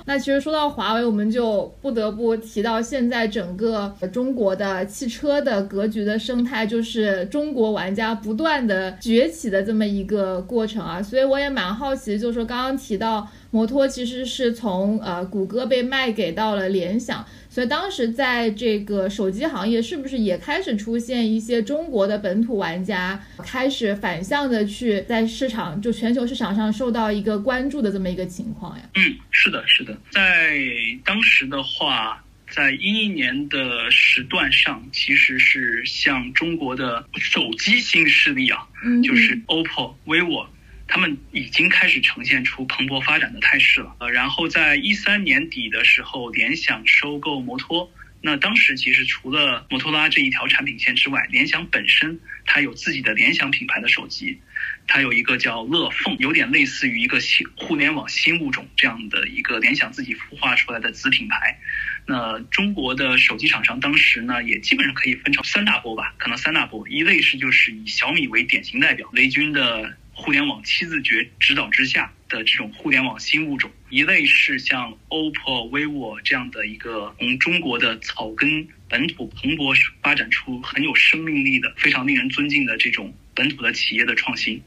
[0.05, 11.01] 那其实说到华为，我们就不得不提到现在整个中国的汽车的格局的生态，就是中国玩家不断的崛起的这么一个过程啊。
[11.01, 17.25] 所以我也蛮好奇，就是说刚刚提到摩托其实是从呃谷歌被卖给到了联想。
[17.53, 28.83] 所以当时在这个手机行业，是不是也开始出现一些中国的本土玩家开始反向的去在市场就全球市场上受到一个关注的这么一个情况呀？
[28.95, 30.57] 嗯，是的，是的，在
[31.05, 38.67] 当时的话，在一一年的时段上，其实是像中国的手机新势力啊，
[39.03, 40.47] 就是 OPPO、vivo。
[40.87, 43.95] 他们已经开始呈现出蓬勃发展的态势了。
[43.99, 47.91] 呃，然后在一三年底的时候，联想收购摩托。
[48.25, 54.39] 那当时其实除了摩托拉这一条产品线之外，联想本身它有自己的联想品牌的手机，
[54.87, 61.59] 它有一个叫乐凤，有点类似于一个新互联网新物种这样的一个联想自己孵化出来的子品牌。
[62.05, 69.97] 那中国的手机厂商当时呢，也基本上可以分成三大波吧，可能三大波，一类是就是以小米为典型代表，雷军的。
[70.13, 84.61] 互联网七字诀指导之下的这种互联网新物种，一类是像 OPPO、vivo 这样的一个从中国的草根本土蓬勃发展出很有生命力的、非常令人尊敬的这种本土的企业的创新，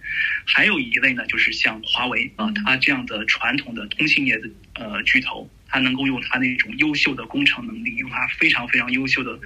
[0.45, 9.39] 还有一类呢，就是像华为啊，它这样的传统的通信业的呃巨头，它能够用它那种优秀的工程能力，用它非常非常优秀的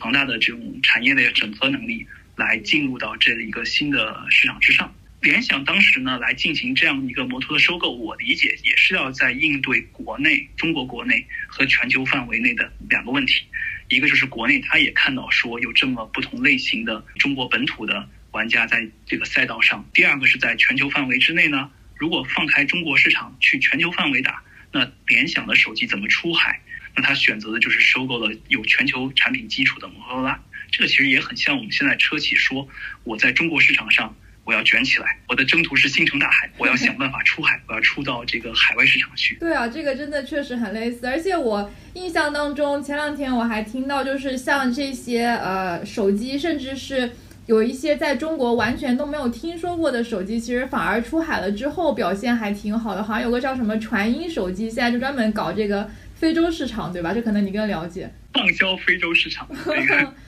[0.00, 4.94] 庞大的这种产业的整合能力，来进入到这一个新的市场之上。
[5.22, 13.44] 联想当时呢来进行这样一个摩托的收购，我理解也是要在应对国内、中国国内和全球范围内的两个问题，
[13.88, 26.60] 一个就是国内他也看到说有这么不同类型的中国本土的玩家在这个赛道上，第二个是在全球范围之内呢，如果放开中国市场去全球范围打，那联想的手机怎么出海？
[26.96, 30.40] 那他选择的就是收购了有全球产品基础的摩托罗拉，
[30.72, 32.68] 这个其实也很像我们现在车企说
[33.04, 34.16] 我在中国市场上。
[34.44, 39.36] 我要卷起来，我的征途是星辰大海，我要想办法出海，我要出到这个海外市场去。
[39.36, 47.10] 对啊，这个真的确实很类似，而且我印象当中，前两天我还听到，就是像这些呃手机，甚至是
[47.46, 57.14] 有一些在中国完全都没有听说过的手机，其实反而出海了之后表现还挺好的，好像有个叫什么传音手机，现在就专门搞这个非洲市场，对吧？
[57.14, 58.12] 这可能你更了解。
[58.32, 59.46] 畅销非洲市场，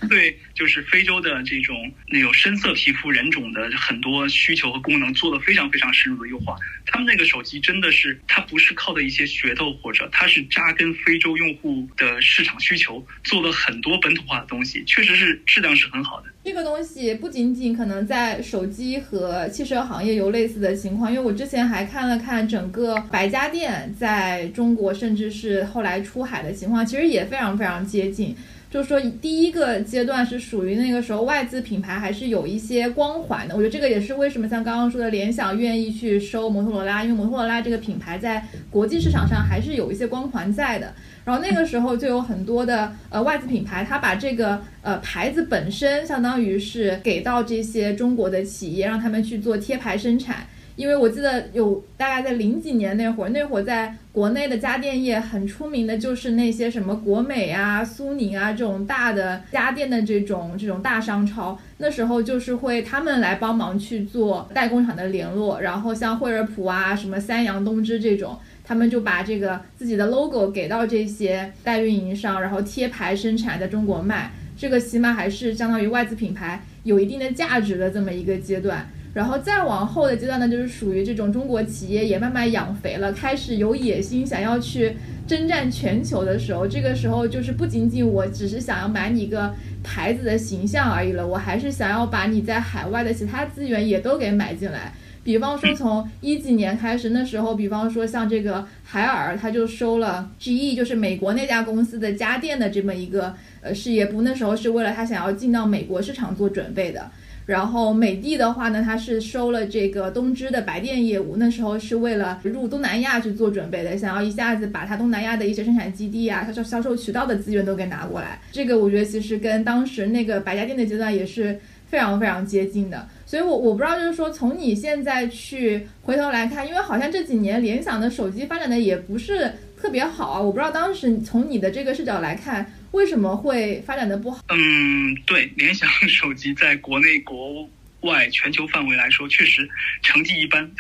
[0.08, 6.54] 对，就是非洲的这种那种深色皮肤人种的很多需求和功能做了非常非常深入的优化。
[6.86, 16.28] 他们那个手机真的是，它不是靠的一些噱头，或者它是扎根非洲用户的市场需求，做了很多本土化的东西，确实是质量是很好的。
[16.44, 27.82] 这个东西不仅仅可能在手机和汽车行业有类似的情况，因为我之前还看了看整个白家电在中国，甚至是后来出海的情况，其实也非常非常。
[27.94, 28.34] 接近。
[28.68, 33.54] 就是说，第一个阶段是属于那个时候外资品牌还是有一些光环的。
[33.54, 40.92] 我觉得这个也是为什么像刚刚说的联想愿意去收摩托罗拉，因为摩托罗拉这个品牌在国际市场上还是有一些光环在的。
[41.24, 50.48] 然后那个时候就有很多的呃外资品牌，他把这个呃牌子本身相当于是给到这些中国的企业，让他们去做贴牌生产。
[50.76, 78.90] 因为我记得有大概在零几年那会儿，那会儿在国内的家电业很出名的就是那些什么国美啊、苏宁啊这种大的家电的这种这种大商超，那时候就是会他们来帮忙去做代工厂的联络，然后像惠而浦啊、什么三洋、东芝这种，他们就把这个自己的 logo 给到这些代运营商，然后贴牌生产在中国卖，这个起码还是相当于外资品牌有一定的价值的这么一个阶段。
[79.14, 84.96] 然后再往后的阶段呢，就是属于这种中国企业也慢慢养肥了，开始有野心，想要去
[85.26, 89.54] 征战全球的时候，这个时候就是不仅仅我只是想要买你一个
[89.84, 94.92] 牌子的形象而已了，我还是想要把你在海外的其他资源也都给买进来。
[95.22, 107.10] 比方说从一几年开始，那时候，比方说像这个海尔，他就收了 GE，就是美国那家公司的家电的这么一个呃事业部，那时候是为了他想要进到美国市场做准备的。
[107.46, 118.40] 然后美的的话呢，它是收了这个东芝的白电业务，那时候是为了入东南亚去做准备的，想要一下子把它东南亚的一些生产基地啊、销售销售渠道的资源都给拿过来。
[118.50, 123.06] 这个我觉得其实跟当时那个白家电的阶段也是非常非常接近的。
[123.26, 132.64] 所以，我我不知道，就是说从你现在去回头来看，因为好像这几年联想的手机发展的也不是特别好啊，我不知道当时从你的这个视角来看。
[132.94, 134.40] 为什么会发展的不好？
[134.50, 137.68] 嗯，对，联想手机在国内、国
[138.02, 139.68] 外、全球范围来说，确实
[140.00, 140.70] 成绩一般。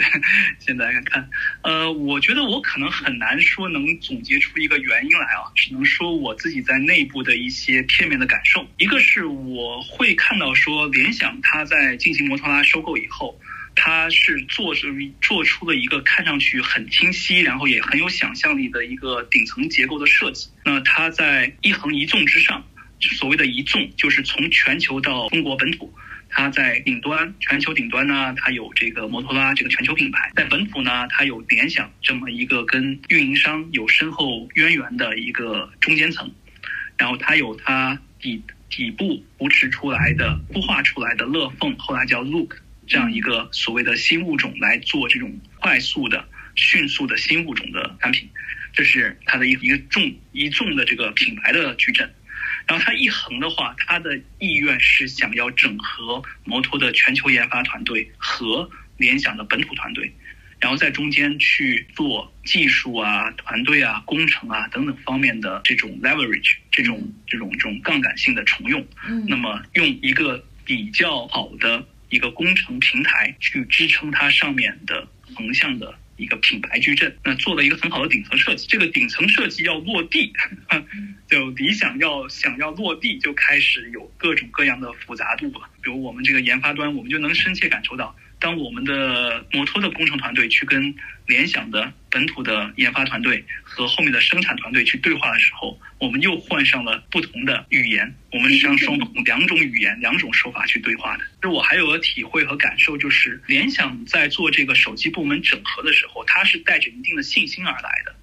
[0.60, 1.28] 现在看，
[1.62, 8.64] 呃，我觉得我可能很难说能总结出一个原因来啊，只能说我自己在内部的一些片面的感受。
[8.78, 13.36] 一个是我会看到说，联想它在进行摩托拉收购以后。
[13.74, 14.86] 它是做出
[15.20, 20.48] 做出了一个看上去很清晰，然后也很有想象力的一个顶层结构的设计。
[20.64, 22.64] 那它在一横一纵之上，
[23.00, 25.92] 所谓的一纵就是从全球到中国本土。
[26.36, 36.28] 它在顶端，全球顶端呢，它有这个摩托拉这个全球品牌；在本土呢，它有联想这么一个跟运营商有深厚渊源的一个中间层。
[36.96, 42.56] 然后它有它底底部扶持出来的孵化出来的乐凤，后来叫 Look。
[42.86, 48.28] 这样一个所谓的新物种来做这种快速的、迅速的新物种的产品，
[48.72, 52.12] 这是它的一一个重一重的这个品牌的矩阵。
[52.66, 60.10] 然后它一横的话，它的意愿是想要整合摩托的全球研发团队和联想的本土团队，
[60.60, 68.86] 然后在中间去做技术啊、团队啊、工程啊等等方面的这种 leverage，这种这种这种杠杆性的重用。
[69.06, 71.86] 嗯，那么用一个比较好的。
[72.14, 78.68] 一个工程平台去支撑它上面的横向的一个品牌矩阵，那做了一个很好的顶层设计。
[78.68, 80.32] 这个顶层设计要落地，
[81.28, 85.68] 就理想要想要落地，就开始有各种各样的复杂度了。
[85.82, 88.14] 比如我们这个研发端，我们就能深切感受到。
[88.44, 90.94] 当我们的摩托的工程团队去跟
[91.26, 98.14] 联想的本土的研发团队和后面的生产团队去对话的时候，我们又换上了不同的语言。
[98.30, 101.24] 我们实际上双两种语言、两种手法去对话的。
[101.40, 108.14] 就我还有个体会和感受，就是联想在做这个手机部门整合的时候，它是带着一定的信心而来的。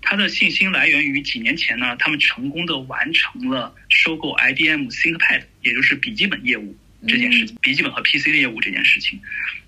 [0.00, 6.74] 它的信心来源于几年前呢，他们成功的完成了收购 IBM ThinkPad，也就是笔记本业务。
[7.06, 9.20] 这件事情，笔记本和 PC 的业务这件事情，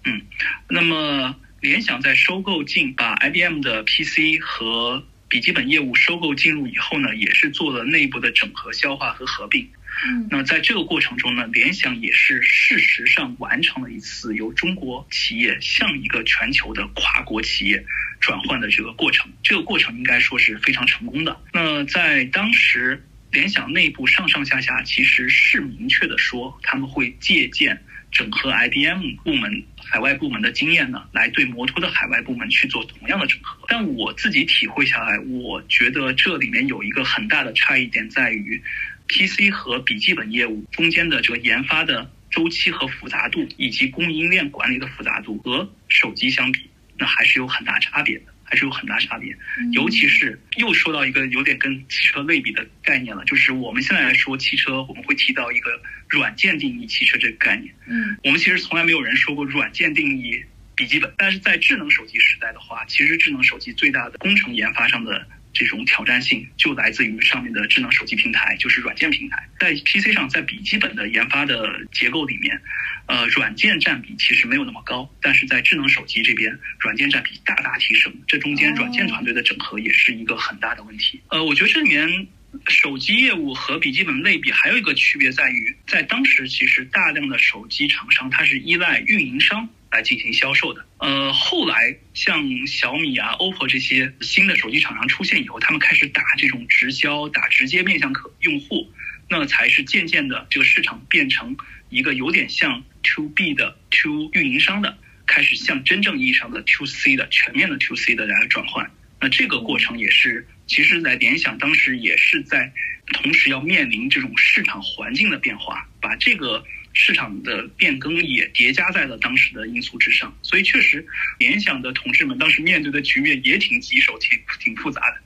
[0.05, 0.23] 嗯，
[0.69, 9.71] 那么联想在收购进把 IBM 的 PC 和笔记本业务收购进入以后呢，也是做了内部的整合、消化和合并。
[10.07, 17.85] 嗯，那在这个过程中呢，联想也是事实上完成了一次由中国企业向一个全球的跨国企业
[18.19, 19.31] 转换的这个过程。
[19.43, 21.41] 这个过程应该说是非常成功的。
[21.53, 23.05] 那在当时。
[23.31, 33.65] 联想内部上上下下其实是明确的说，他们会借鉴整合 IBM 部门海外部门的经验呢，来对摩托的海外部门去做同样的整合。
[33.69, 38.61] 但我自己体会下来，我觉得这里面有一个很大的差异点在于
[39.07, 46.69] ，PC 和笔记本业务中间的这个研发的周期和复杂度，以及供应链管理的复杂度和手机相比，
[46.99, 48.25] 那还是有很大差别的。
[48.51, 49.35] 还是有很大差别，
[49.71, 57.73] 尤其是又说到一个有点跟汽车类比的概念了，就是我们现在来说汽车，我们会提到一个软件定义汽车这个概念。
[57.87, 60.45] 嗯，我们其实从来没有人说过软件定义
[60.75, 69.49] 笔记本，但是在智能手机时代的话，其实智能手机最大的工程研发上的这种挑战性就来自于上面的智能手机平台，就是软件平台。
[69.59, 72.61] 在 PC 上，在笔记本的研发的结构里面，
[73.07, 78.13] 呃，软件占比其实没有那么高，但是在智能手机这边，软件占比大大提升。
[78.27, 81.21] 这中间软件团队的整合也是一个很大的问题。
[81.29, 82.27] 呃，我觉得这里面
[82.69, 89.69] 手机业务和笔记本类比还有一个区别在于，在当时其实大量的手机厂商它是依赖运营商。
[89.91, 98.89] 来进行销售的，呃，后来像小米啊、OPPO 这些新的手机厂商出现以后，他们开始打这种直销，打直接面向客用户，
[99.29, 101.57] 那才是渐渐的这个市场变成
[101.89, 108.89] 一个有点像 To B 的 To 运营商的，开始向真正意义上的 To C 的全面的 To C 的来转换。
[109.21, 112.73] 那这个过程也是，其实，在联想当时也是在
[113.13, 116.65] 同时要面临这种市场环境的变化，把这个。
[116.93, 121.07] 市场的变更也叠加在了当时的因素之上，所以确实，
[121.39, 125.17] 联想的同志们当时面对的局面也挺棘手、挺挺复杂的。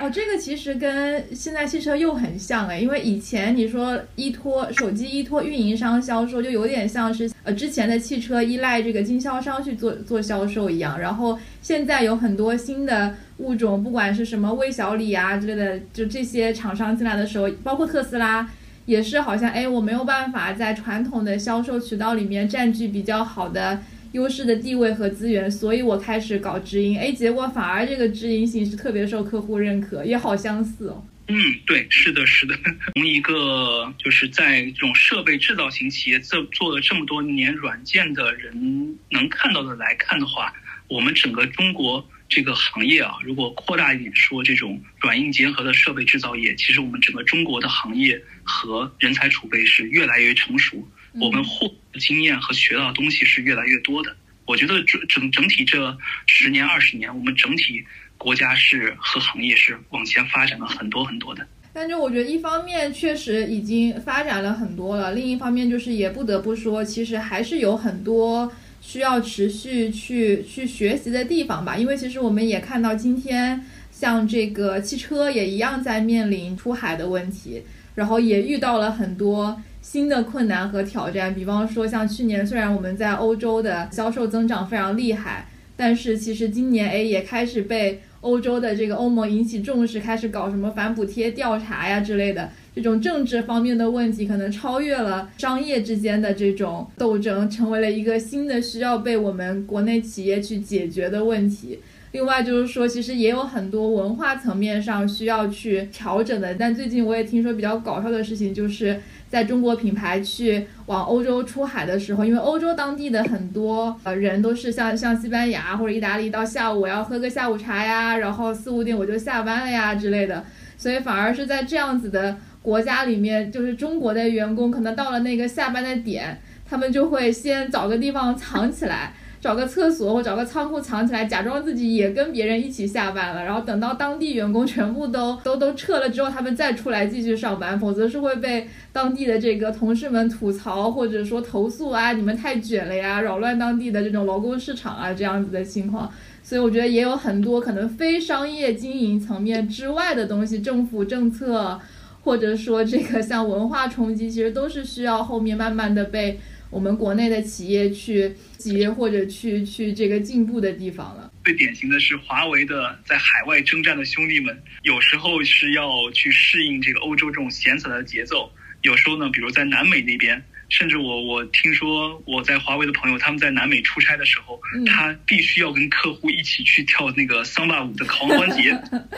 [0.00, 10.98] 哦，这个其实跟现在汽车又很像哎，因为以前你说依托手机依托运营商销售，就有点像是呃之前的汽车依赖这个经销商去做做销售一样。
[10.98, 18.48] 然后现在有很多新的物种，不管是什么魏小李啊之类的，就这些厂商进来的时候，包括特斯拉。
[18.86, 23.82] 也是好像哎，我没有办法在传统的销售渠道里面占据比较好的
[24.12, 31.04] 优势的地位和资源，所以我开始搞直营，哎，结果反而这个直营性是特别受客户认可，也好相似哦。
[31.28, 32.54] 嗯，对，是的，是的。
[32.94, 40.52] 从一个就是在这种设备制造型企业做做了这么多年软件的人能看到的来看的话，
[40.88, 42.06] 我们整个中国。
[42.34, 50.84] 这个行业啊，如果扩大一点说，这种软硬结合的设备制造业，其实我们整个中国的行业和人才储备是越来越成熟，
[51.20, 54.16] 我们获经验和学到的东西是越来越多的。
[54.46, 57.84] 我觉得整整整体这十年二十年，我们整体
[58.18, 61.46] 国家是和行业是往前发展了很多很多的。
[61.72, 68.52] 但是我觉得一方面确实已经发展了很多了，另一方面就是也不得不说，其实还是有很多。
[68.86, 77.62] 需要持续去去学习的地方吧，因为其实我们也看到今天，像这个汽车也一样在面临出海的问题，
[77.94, 81.34] 然后也遇到了很多新的困难和挑战。
[81.34, 92.50] 比方说，像去年虽然我们在欧洲的销售增长非常厉害，但是其实今年诶也开始被欧洲的这个欧盟引起重视，开始搞什么反补贴调查呀之类的。
[92.74, 101.78] 这种政治方面的问题可能超越了商业之间的这种斗争，成为了一个新的需要被我们国内企业去解决的问题。
[102.12, 106.54] 另外就是说，其实也有很多文化层面上需要去调整的。
[106.54, 108.98] 但最近我也听说比较搞笑的事情，就是
[109.34, 120.44] 在中国品牌去往欧洲出海的时候，因为欧洲当地的很多呃人都是像像西班牙或者意大利，到下午我要喝个下午茶呀，然后四五点我就下班了呀之类的，
[120.78, 122.36] 所以反而是在这样子的。
[122.62, 129.12] 国家里面就是中国的员工，可能到了那个下班的点，他们就会先找个地方藏起来，
[129.44, 133.44] 找个厕所或找个仓库藏起来，假装自己也跟别人一起下班了。
[133.44, 146.10] 然后等到当地员工全部都 都都撤了之后，他们再出来继续上班，否则是会被当地的这个同事们吐槽或者说投诉啊，你们太卷了呀，扰乱当地的这种劳工市场啊这样子的情况。
[146.42, 151.78] 所以我觉得也有很多可能非商业经营层面之外的东西，政府政策。
[152.24, 156.40] 或者说，这个像文化冲击，其实都是需要后面慢慢的被
[156.74, 161.30] 我们国内的企业去接或者去去这个进步的地方了。
[161.44, 168.50] 最典型的是华为的在海外征战的兄弟们，有时候是要去适应这个欧洲这种闲散的节奏，
[168.82, 170.42] 有时候呢，比如在南美那边。
[170.68, 178.70] 甚至我我听说我在华为的朋友他们在南美出差的时候，他必须要跟客户一起去跳那个桑巴舞的狂欢节。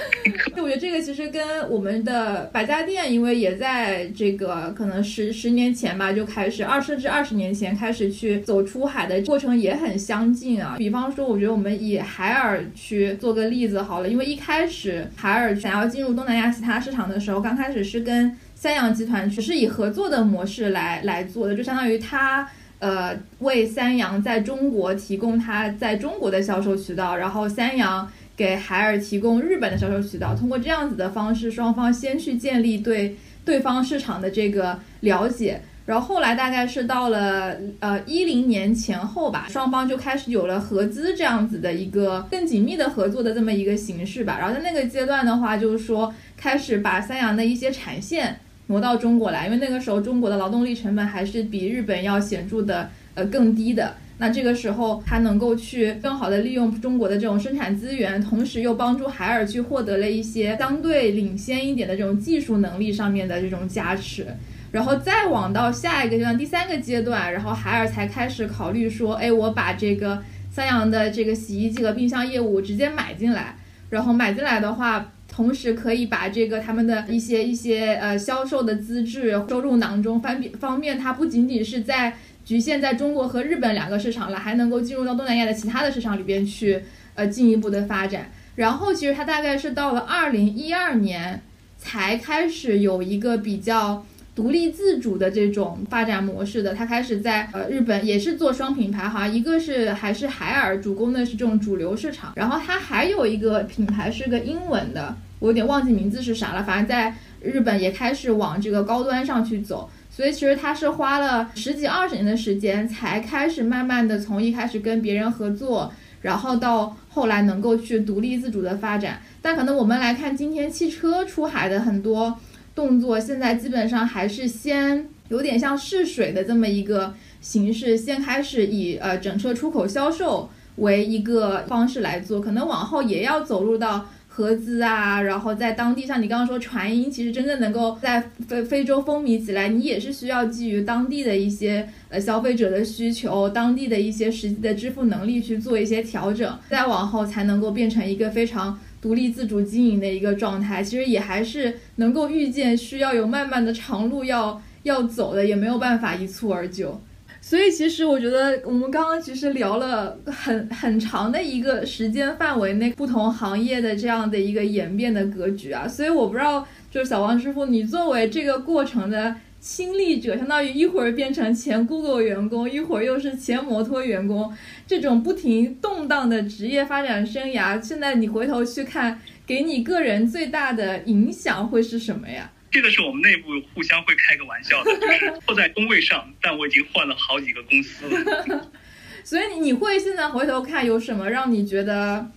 [0.56, 10.76] 我觉得这个其实跟我们的百家店，因为也在这个可能十十年前吧就开始，二甚至二十年前开始去走出海的过程也很相近啊。
[10.78, 18.36] 比方说，我觉得我们以海尔去做个例子好了，因为一开始海尔想要进入东南亚其他市场的时候，刚开始是跟。
[18.58, 22.48] 三洋集团只是以合作的模式来来做的，就相当于他
[22.78, 30.34] 呃为三洋在中国提供他在中国的销售渠道，然后三洋给海尔提供日本的销售渠道。
[30.34, 44.38] 通过这样子的方式，双方先去建立对对方市场的这个了解，然后后来大概是到了呃一零年前后吧，双方就开始有了合资这样子的一个更紧密的合作的这么一个形式吧。
[44.40, 48.40] 然后在那个阶段的话，就是说开始把三洋的一些产线。
[48.68, 53.94] 挪到中国来，因为那个时候中国的劳动力成本还是比日本要显著的呃更低的。
[54.18, 64.26] 那这个时候，它能够去更好的利用中国的这种生产资源，同时又帮助海尔去获得了一些相对领先一点的这种技术能力上面的这种加持。
[64.72, 73.54] 然后再往到下一个阶段，第三个阶段，然后海尔才开始考虑说，哎，我把这个三洋的这个洗衣机和冰箱业务直接买进来，
[73.90, 82.14] 然后买进来的话，同时可以把这个他们的一些一些呃销售的资质收入囊中，方便方便它不仅仅是在。
[82.46, 86.80] 局限在中国和日本两个市场了，还能够进入到东南亚的其他的市场里边去，
[87.16, 88.30] 呃，进一步的发展。
[88.54, 91.42] 然后其实它大概是到了二零一二年
[91.76, 96.72] 才开始有一个比较独立自主的这种发展模式的。
[96.72, 109.90] 它开始在呃日本也是做双品牌哈，一个是还是海尔主攻的是这种主流市场，然后它还有一个品牌是个英文的，我有点忘记名字是啥了，反正在日本也开始往这个高端上去走。
[110.10, 119.20] 所以其实他是花了十几二十年的时间，才开始慢慢的从一开始跟别人合作，然后到后来能够去独立自主的发展。
[119.42, 122.38] 但可能我们来看今天汽车出海的很多
[122.74, 127.12] 动作，现在基本上还是先有点像试水的这么一个
[127.42, 134.06] 形式，先开始以呃整车出口销售为一个方式来做，可能往后也要走入到。
[134.36, 150.82] 合资啊，然后在当地，像你刚刚说传音，其实真正能够在非非洲风靡起来，你也是需要基于当地的一些呃消费者的需求，当地的一些实际的支付能力去做一些调整，再往后才能够变成一个非常独立自主经营的一个状态。
[150.82, 157.00] 其实也还是能够预见需要有漫漫的长路要要走的，也没有办法一蹴而就。
[157.48, 174.52] 所以其实我觉得我们刚刚其实聊了很很长的一个时间范围内不同行业的这样的一个演变的格局啊，所以我不知道就是小王师傅，你作为这个过程的亲历者，相当于一会儿变成前 Google 员工，一会儿又是前摩托员工，
[174.84, 182.50] 这种不停动荡的职业发展生涯，现在你回头去看，给你个人最大的影响会是什么呀？
[182.76, 188.70] 这个是我们内部互相会开个玩笑的，就是 坐在工位上，但我已经换了好几个公司了。
[189.24, 192.30] 所以你会现在回头看有什么让你觉得？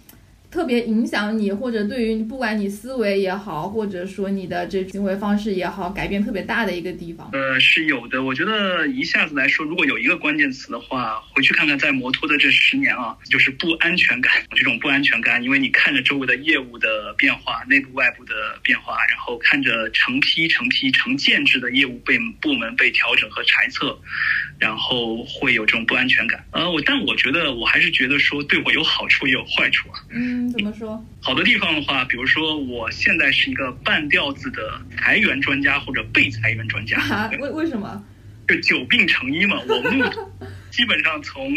[0.52, 7.30] 特别影响你，或者对于不管你思维也好，或者说你的这行为方式也好，改变特别大的一个地方。
[7.34, 8.24] 呃，是有的。
[8.24, 14.34] 我觉得一下子来说，如果有一个关键词的话，回去看看在摩托的这十年啊，就是不安全感。
[14.56, 18.34] 这种不安全感，因为你看着周围的业务的变化，内部外部的
[18.64, 23.96] 变化，然后看着成批成批成建制的业务被部门被调整和裁撤。
[24.60, 30.04] 然后会有这种不安全感，呃，我但我觉得我还是觉得说对我有好处也有坏处啊。
[30.10, 31.04] 嗯，怎么说？
[31.20, 37.30] 好的地方的话，比如说我现在是一个半吊子的裁员专家或者被裁员专家。
[37.40, 38.04] 为为什么？
[38.48, 39.60] 就久病成医嘛。
[39.68, 40.04] 我目
[40.70, 41.54] 基本上从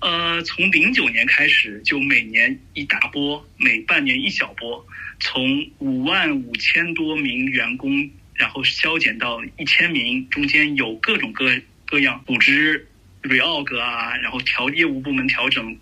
[0.00, 4.86] 呃从零九年开始，就每年一大波，每半年一小波，
[5.20, 11.50] 从五万五千多名员工，然后削减到一千名，中间有各种各。
[11.86, 12.88] 各样组织
[13.22, 15.76] reorg 啊，然后调业务部门调整，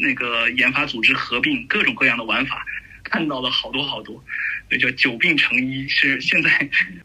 [0.00, 2.64] 那个研发组织合并，各种各样的玩法，
[3.04, 4.24] 看到了好多好多，
[4.68, 5.88] 所以叫久病成医。
[5.88, 6.50] 是现在，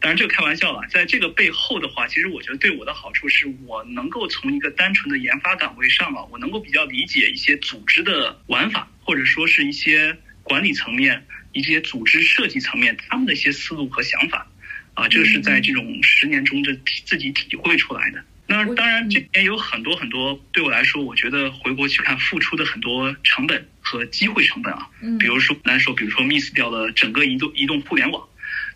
[0.00, 0.86] 当然这个开玩笑了。
[0.88, 14.46] 在这个背后的话，其实我觉得对我的好处是我能够从一个单纯的研发岗位上啊，我能够比较理解一些组织的玩法，或者说是一些管理层面、一些组织设计层面他们的一些思路和想法，
[14.94, 16.72] 啊，这个是在这种十年中这
[17.04, 18.24] 自己体会出来的。
[18.50, 24.88] 那当然，这里面有很多很多，对我来说，我觉得回国去看付出的很多成本和机会成本啊。
[25.02, 25.18] 嗯。
[25.18, 28.26] 比如说来说，比如说 miss 掉了整个移动移动互联网，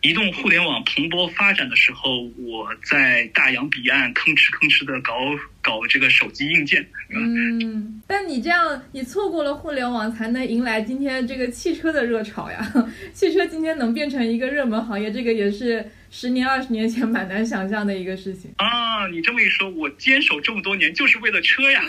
[0.03, 5.15] 移动互联网蓬勃发展的时候，我在大洋彼岸吭哧吭哧的搞
[5.63, 6.87] 搞这个手机硬件。
[7.09, 8.03] 嗯。
[8.07, 12.71] 但你这样，你错过了互联网，才能迎来今天这个汽车的热潮呀。
[13.15, 15.91] 汽车今天能变成一个热门行业，这个也是。
[16.15, 19.09] 十年、二十年前蛮难想象的一个事情啊！
[19.09, 21.83] 你这么一说，我坚守这么多年就是为了车呀。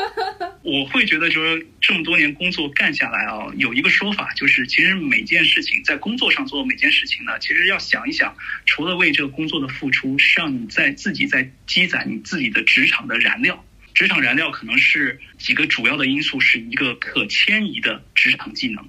[0.64, 1.44] 我会觉得，说
[1.78, 13.62] 这么多年工作干下来啊，有一个说法就是，其实每件事情在工作上做每件事情呢，其实要想一想，除了为这个工作的付出，是让你在自己在积攒你自己的职场的燃料。
[13.92, 18.88] 职场燃料可能是几个主要的因素，是一个可迁移的职场技能，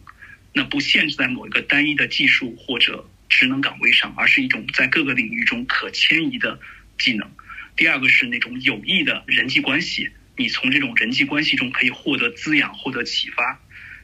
[0.54, 3.06] 那不限制在某一个单一的技术或者。
[3.30, 6.60] 职能岗位上，而是一种在各个领域中可迁移的
[6.98, 7.30] 技能。
[7.76, 13.60] 第二个是那种有益的人际关系，你从这种人际关系中可以获得滋养、获得启发。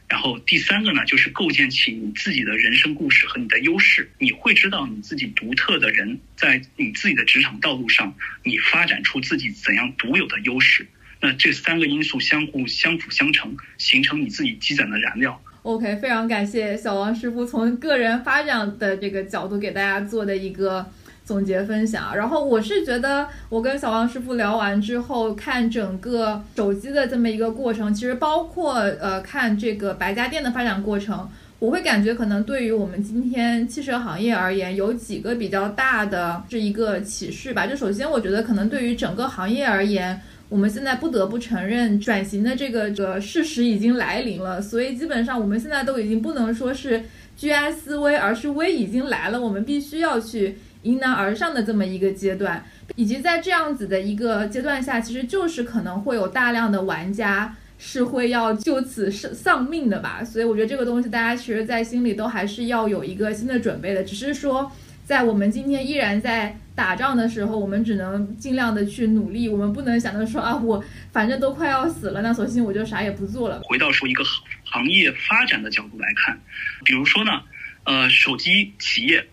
[0.07, 4.11] 然后第三个呢，就是构建起你自己的人生故事和你的优势。
[4.19, 10.87] 你会知道你自己独特的人，在你自己的职场道路上，你发展出自己怎样独有的优势。
[11.19, 15.41] 那这三个因素相互相辅相成，形成你自己积攒的燃料。
[15.65, 20.85] OK，非常感谢小王师傅从个人发展的这个角度给大家做的一个
[21.23, 22.15] 总结分享。
[22.15, 37.65] 然后我是觉得，我跟小王师傅聊完之后，看整个手机的这么一个过程，其实包括呃看这个白家电的发展过程，我会感觉可能对于我们今天汽车行业而言，有几个比较大的这一个启示吧。
[37.65, 40.21] 就首先，我觉得可能对于整个行业而言。
[40.47, 47.03] 我们现在不得不承认，转型的这个这个事实已经来临了，所以基本上我们现在都已经不能说是
[47.35, 52.63] 居安思危，而是危已经来了，我们必须要去迎难而上的这么一个阶段。
[52.95, 60.23] 以及在这样子的一个阶段下，其实就是可能会有大量的玩家是会要就此丧丧命的吧。
[60.23, 64.71] 所以我觉得这个东西大家其实，在心里都还是要有一个新的准备的，只是说。
[65.05, 69.47] 在我们今天依然在打仗的时候，我们只能尽量的去努力。
[69.47, 73.61] 我们不能想着说啊，我反正都快要死了，那索性我就啥也不做了。
[73.63, 74.23] 回到说一个
[74.65, 76.37] 行业发展的角度来看，
[76.83, 77.41] 比如说呢，
[77.85, 79.25] 呃，手机企业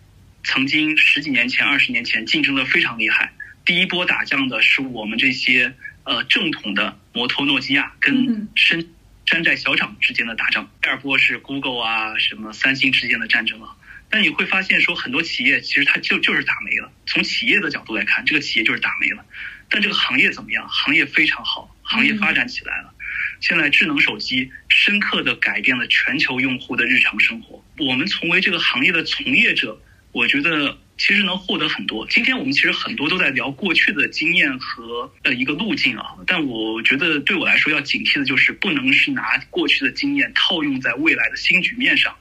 [0.45, 3.33] 曾经十几年前、二十年前竞争的非常厉害。
[3.65, 5.75] 第一波打仗的是我们这些
[6.05, 8.85] 呃正统的摩托、诺基亚跟山
[9.27, 10.71] 山寨小厂之间的打仗。
[10.81, 13.69] 第二波是 Google 啊、什么三星之间的战争了。
[14.13, 16.93] 但你会发现，说很多企业其实它就就是打没了。
[17.07, 19.25] 从企业的角度来看，这个企业就是打没了。
[19.71, 20.69] 但这个行业怎么样？
[20.69, 22.93] 行业非常好，行业发展起来了。
[23.41, 27.65] 现在智能手机深刻的改变了全球用户的日常生活。
[27.79, 29.81] 我们从为这个行业的从业者，
[30.13, 32.07] 我觉得其实能获得很多。
[32.09, 42.15] 今天我们其实很多都在聊过去的经验和呃一个路径啊，但我觉得对我来说要警惕的就是不能是拿过去的经验套用在未来的新局面上。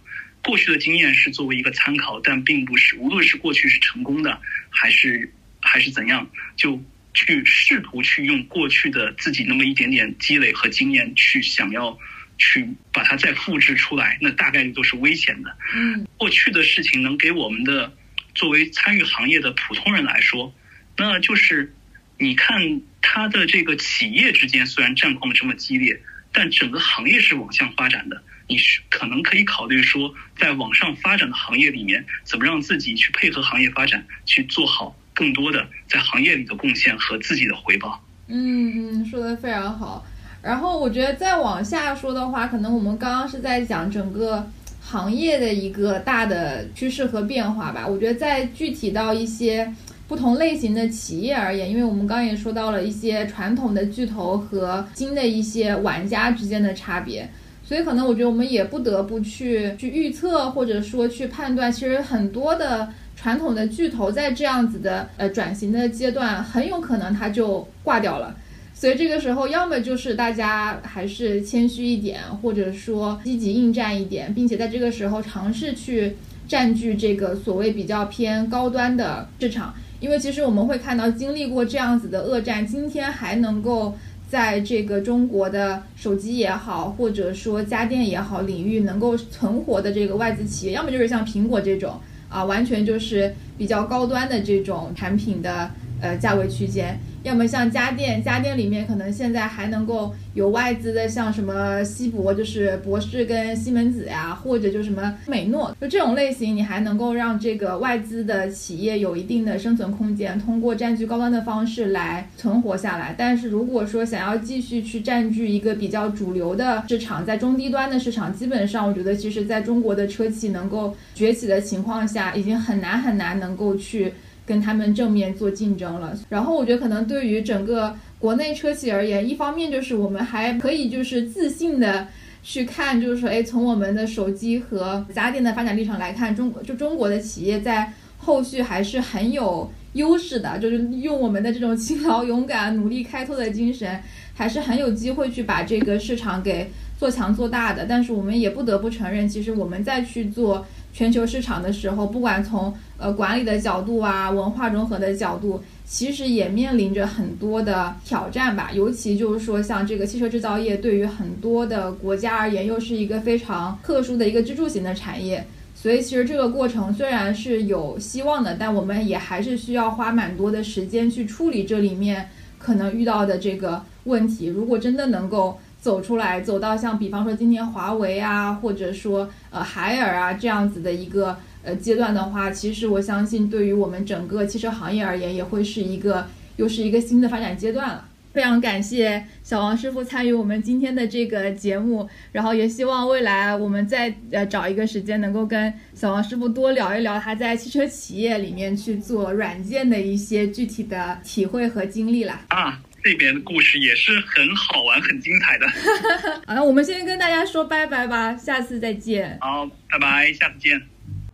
[0.44, 5.32] 过去的经验是作为一个参考，但并不是无论是过去是成功的，还是
[5.62, 6.84] 还是怎样，就
[7.14, 11.98] 去试图去用过去的自己那么一点点积累和经验去想要
[12.38, 15.56] 去把它再复制出来，那大概率都是危险的。
[15.76, 17.96] 嗯，过去的事情能给我们的
[18.34, 20.56] 作为参与行业的普通人来说，
[20.98, 21.76] 那就是
[22.18, 28.24] 你看他的这个企业之间虽然战况这么激烈，但整个行业是往向发展的。
[28.48, 38.04] 你是可能可以考虑说，在网上发展的行业里面，怎么让自己去配合行业发展，去做好更多的在行业里的贡献和自己的回报。
[38.28, 40.06] 嗯嗯，说的非常好。
[40.42, 44.50] 然后我觉得再往下说的话，可能我们刚刚是在讲整个
[44.82, 47.86] 行业的一个大的趋势和变化吧。
[47.88, 49.72] 我觉得在具体到一些
[50.08, 57.30] 不同类型的企业而言，因为我们刚刚也说到了一些传统的巨头和新的一些玩家之间的差别。
[57.72, 68.36] 所以可能我觉得我们也不得不去去预测，或者说去判断，其实很多的传统的巨头在这样子的呃转型的阶段，很有可能它就挂掉了。
[68.74, 76.13] 所以这个时候，要么就是大家还是谦虚一点，或者说积极应战一点，并且在这个时候尝试去
[76.49, 83.97] 占据这个所谓比较偏高端的市场，因为其实我们会看到，经历过这样子的恶战，今天还能够。
[84.32, 95.70] 在这个中国的手机也好，或者说家电也好领域能够存活的这个外资企业，要么就是像苹果这种啊，完全就是比较高端的这种产品的
[96.00, 96.98] 呃价位区间。
[97.24, 113.13] 要么像家电，家电里面可能现在还能够有外资的，像什么西博，就是博士跟西门子呀，或者就什么美诺，就这种类型，你还能够让这个外资的企业有一定的生存空间，通过占据高端的方式来存活下来。
[113.15, 124.11] 但是如果说想要继续去占据一个比较主流的市场，在中低端的市场，基本上我觉得其实在中国的车企能够崛起的情况下，已经很难很难能够去。
[124.46, 132.08] 跟他们正面做竞争了，然后我觉得可能对于整个国内车企而言，一方面就是我们还可以就是自信的
[132.44, 144.02] 去看，就是说，哎，从我们的手机和家电的发展历程来看，中就中国的企业在后续还是很有优势的，就是用我们的这种勤劳、勇敢、努力开拓的精神，
[144.34, 147.86] 还是很有机会去把这个市场给做强做大的。
[147.86, 150.66] 但是我们也不得不承认，其实我们再去做。
[150.94, 158.72] 全球市场的时候，不管从呃管理的角度啊，文化融合的角度，其实也面临着很多的挑战吧。
[158.74, 165.46] 尤其就是说，像这个汽车制造业，对于很多的国家而言，又是一个非常特殊的一个支柱型的产业。
[165.74, 172.30] 所以，其实这个过程虽然是有希望的，但我们也还是需要花蛮多的时间去处理这里面
[172.60, 174.46] 可能遇到的这个问题。
[174.48, 186.28] 如果真的能够，走出来，走到像比方说今天华为啊，或者说呃海尔啊这样子的一个呃阶段的话，其实我相信对于我们整个汽车行业而言，也会是一个
[186.58, 188.06] 又是一个新的发展阶段了。
[188.32, 202.46] 非常感谢小王师傅参与我们今天的这个节目，然后也希望未来我们再呃找一个时间，能够跟小王师傅多聊一聊他在汽车企业里面去做软件的一些具体的体会和经历啦。
[202.48, 205.68] 啊，这边的故事也是很好玩、很精彩的。
[206.47, 209.38] 好，那我们先跟大家说拜拜吧，下次再见。
[209.41, 210.82] 好，拜拜，下次见。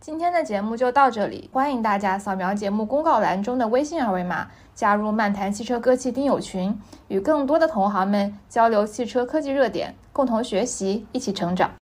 [0.00, 6.74] 今天的节目就到这里，欢迎大家扫描节目公告栏中的微信二维码，加入漫谈汽车科技听友群，
[7.08, 11.74] 与更多的同行们交流汽车科技热点，共同学习，一起成长。